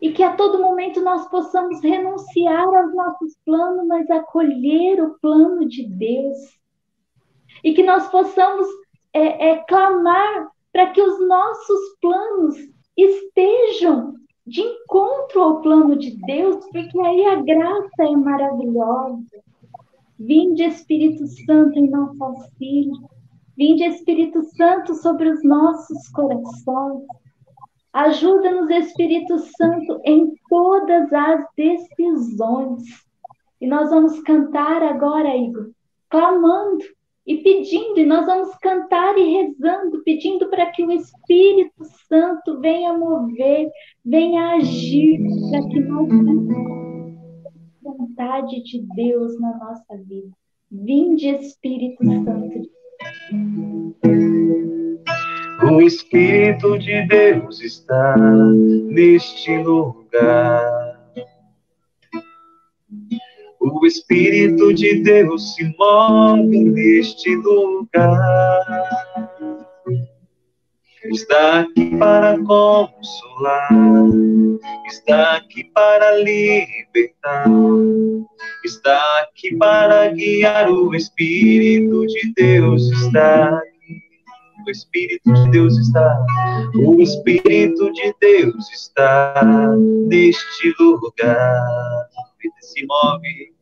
[0.00, 5.66] E que a todo momento nós possamos renunciar aos nossos planos, mas acolher o plano
[5.68, 6.38] de Deus.
[7.64, 8.66] E que nós possamos
[9.12, 12.56] é, é, clamar para que os nossos planos
[12.96, 14.14] estejam
[14.46, 19.47] de encontro ao plano de Deus, porque aí a graça é maravilhosa.
[20.18, 22.92] Vinde Espírito Santo em nosso auxílio.
[23.56, 27.04] Vinde, Espírito Santo, sobre os nossos corações.
[27.92, 32.84] Ajuda-nos, Espírito Santo, em todas as decisões.
[33.60, 35.70] E nós vamos cantar agora, Igor,
[36.08, 36.84] clamando
[37.26, 42.96] e pedindo, e nós vamos cantar e rezando, pedindo para que o Espírito Santo venha
[42.96, 43.68] mover,
[44.04, 45.18] venha agir,
[45.50, 46.08] para que nós
[48.18, 50.30] vontade de Deus na nossa vida.
[50.70, 52.68] Vinde, Espírito Santo.
[55.70, 60.98] O Espírito de Deus está neste lugar.
[63.60, 68.88] O Espírito de Deus se move neste lugar.
[71.04, 73.68] Está aqui para consolar,
[74.86, 77.46] está aqui para libertar,
[78.64, 80.70] está aqui para guiar.
[80.70, 84.02] O Espírito de Deus está aqui.
[84.66, 86.26] O Espírito de Deus está,
[86.74, 89.42] o Espírito de Deus está
[90.08, 92.08] neste lugar.
[92.42, 93.58] Ele se move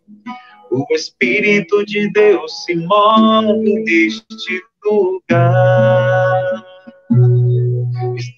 [0.70, 5.95] o Espírito de Deus se move neste lugar.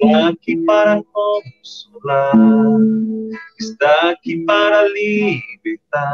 [0.00, 2.32] Está aqui para consolar,
[3.58, 6.12] está aqui para libertar,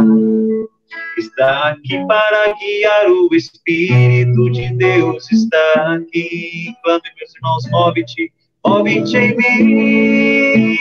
[1.18, 3.10] está aqui para guiar.
[3.10, 6.74] O Espírito de Deus está aqui.
[6.82, 8.32] Clame, meus irmãos, move-te,
[8.66, 10.78] move-te em mim,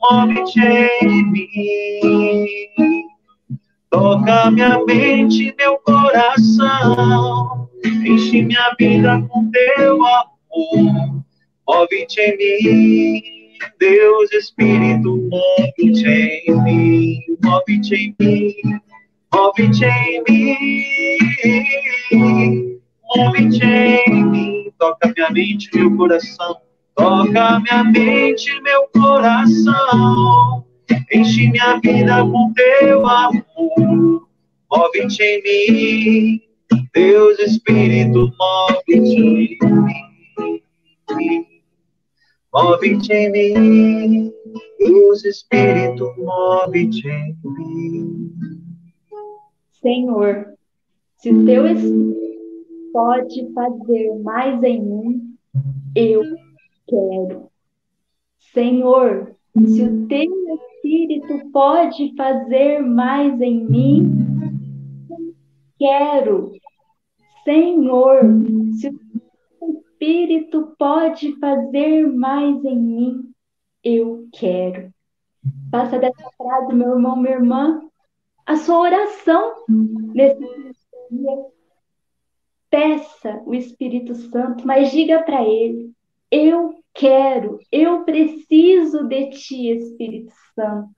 [0.00, 1.48] move-te em mim.
[3.90, 11.22] Toca minha mente, meu coração, enche minha vida com teu amor.
[11.72, 13.22] Move-te em mim,
[13.80, 18.54] Deus Espírito, move-te em mim, move-te em mim,
[19.34, 20.84] move-te em mim,
[23.16, 24.72] move-te em mim.
[24.78, 26.56] Toca minha mente, meu coração,
[26.94, 30.66] toca minha mente, meu coração
[31.10, 34.28] Enche minha vida com teu amor.
[34.70, 36.40] Move-te em mim,
[36.92, 39.58] Deus Espírito, move-te em
[41.16, 41.51] mim.
[42.54, 44.32] Move-te em mim,
[44.78, 48.30] Deus Espírito, move-te em mim.
[49.80, 50.52] Senhor,
[51.16, 55.34] se o teu Espírito pode fazer mais em mim,
[55.96, 56.22] eu
[56.86, 57.48] quero.
[58.52, 64.12] Senhor, se o teu Espírito pode fazer mais em mim?
[65.78, 66.52] Quero.
[67.44, 68.20] Senhor,
[68.78, 69.11] se o
[70.02, 73.32] Espírito pode fazer mais em mim,
[73.84, 74.92] eu quero.
[75.70, 77.80] Faça dessa frase, meu irmão, minha irmã,
[78.44, 80.40] a sua oração nesse
[81.08, 81.46] dia.
[82.68, 85.92] Peça o Espírito Santo, mas diga para ele:
[86.32, 90.90] eu quero, eu preciso de ti, Espírito Santo,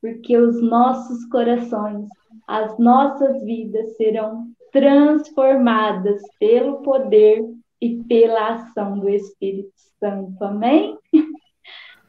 [0.00, 2.08] porque os nossos corações,
[2.48, 7.44] as nossas vidas serão transformadas pelo poder
[7.80, 10.42] e pela ação do Espírito Santo.
[10.44, 10.98] Amém?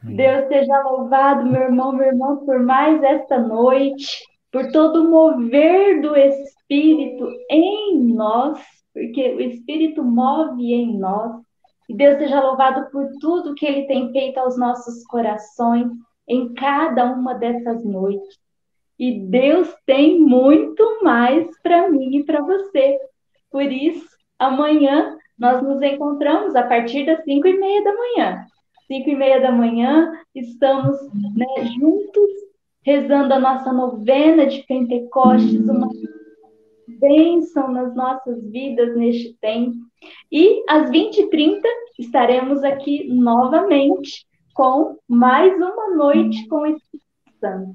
[0.02, 6.02] Deus seja louvado, meu irmão, minha irmã, por mais esta noite, por todo o mover
[6.02, 8.60] do Espírito em nós,
[8.92, 11.40] porque o Espírito move em nós
[11.86, 15.88] que Deus seja louvado por tudo que Ele tem feito aos nossos corações
[16.28, 18.38] em cada uma dessas noites.
[18.98, 22.98] E Deus tem muito mais para mim e para você.
[23.50, 24.06] Por isso,
[24.38, 28.46] amanhã nós nos encontramos a partir das cinco e meia da manhã.
[28.86, 30.96] Cinco e meia da manhã, estamos
[31.34, 32.30] né, juntos
[32.84, 35.88] rezando a nossa novena de Pentecostes, uma
[37.00, 39.74] bênção nas nossas vidas neste tempo.
[40.30, 41.60] E às 20h30
[41.98, 44.24] estaremos aqui novamente
[44.54, 47.04] com mais uma noite com o Espírito
[47.40, 47.74] Santo.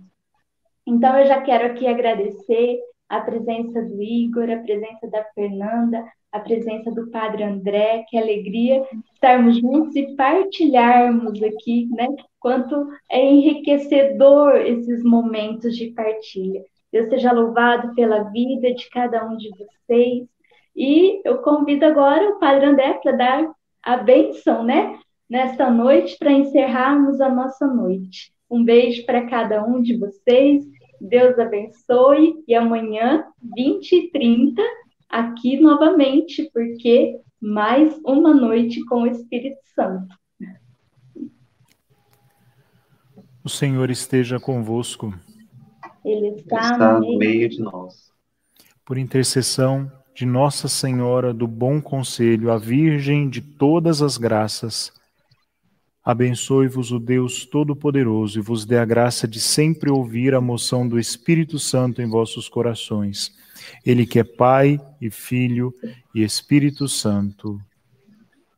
[0.85, 6.39] Então, eu já quero aqui agradecer a presença do Igor, a presença da Fernanda, a
[6.39, 12.07] presença do Padre André, que alegria estarmos juntos e partilharmos aqui, né?
[12.39, 16.63] Quanto é enriquecedor esses momentos de partilha.
[16.91, 20.27] Deus seja louvado pela vida de cada um de vocês.
[20.75, 23.51] E eu convido agora o Padre André para dar
[23.83, 24.99] a benção, né?
[25.29, 28.31] Nesta noite, para encerrarmos a nossa noite.
[28.49, 30.63] Um beijo para cada um de vocês.
[31.01, 32.43] Deus abençoe.
[32.47, 33.25] E amanhã,
[33.55, 34.61] 20 e 30,
[35.09, 40.15] aqui novamente, porque mais uma noite com o Espírito Santo.
[43.43, 45.13] O Senhor esteja convosco.
[46.03, 48.11] Ele está, está no meio de nós.
[48.83, 54.91] Por intercessão de Nossa Senhora do Bom Conselho, a Virgem de todas as graças,
[56.07, 60.97] abençoe-vos o Deus Todo-Poderoso e vos dê a graça de sempre ouvir a moção do
[60.97, 63.35] Espírito Santo em vossos corações.
[63.85, 65.73] Ele que é Pai e Filho
[66.15, 67.59] e Espírito Santo.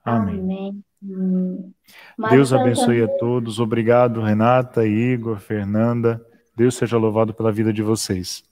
[0.06, 0.84] Amém.
[1.02, 1.74] Amém.
[2.30, 3.60] Deus abençoe a todos.
[3.60, 6.24] Obrigado, Renata, Igor, Fernanda.
[6.56, 8.43] Deus seja louvado pela vida de vocês.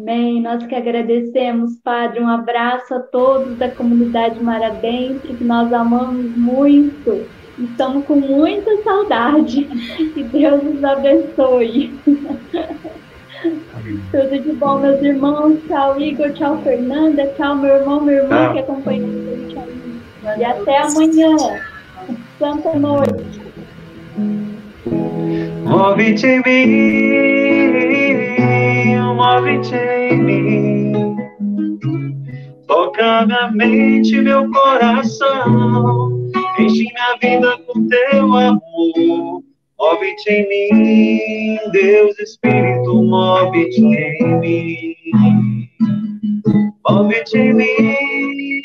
[0.00, 0.40] Amém.
[0.40, 2.20] Nós que agradecemos, Padre.
[2.20, 7.26] Um abraço a todos da comunidade Mar Adentro, que nós amamos muito.
[7.58, 9.68] Estamos com muita saudade.
[10.14, 11.92] Que Deus nos abençoe.
[13.74, 14.00] Amém.
[14.10, 15.58] Tudo de bom, meus irmãos.
[15.66, 16.32] Tchau, Igor.
[16.32, 17.26] Tchau, Fernanda.
[17.36, 20.38] Tchau, meu irmão, minha irmã que acompanhou a gente aí.
[20.38, 21.36] E até amanhã.
[22.38, 23.42] Santa noite.
[25.64, 31.16] Move-te em mim, caminho, move-te em mim.
[32.66, 36.30] Toca minha mente, meu coração.
[36.58, 39.42] Enche minha vida com teu amor.
[39.78, 44.94] Move-te em mim, Deus Espírito, move-te em mim.
[46.88, 48.62] Move-te em mim,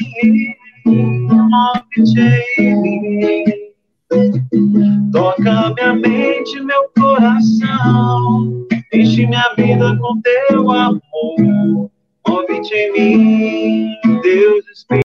[0.86, 2.20] move-te
[2.60, 3.44] em mim.
[5.12, 8.67] Toca minha mente, meu coração.
[8.98, 11.92] Enche minha vida com teu amor.
[12.28, 14.88] Move-te em mim, Deus Espírito.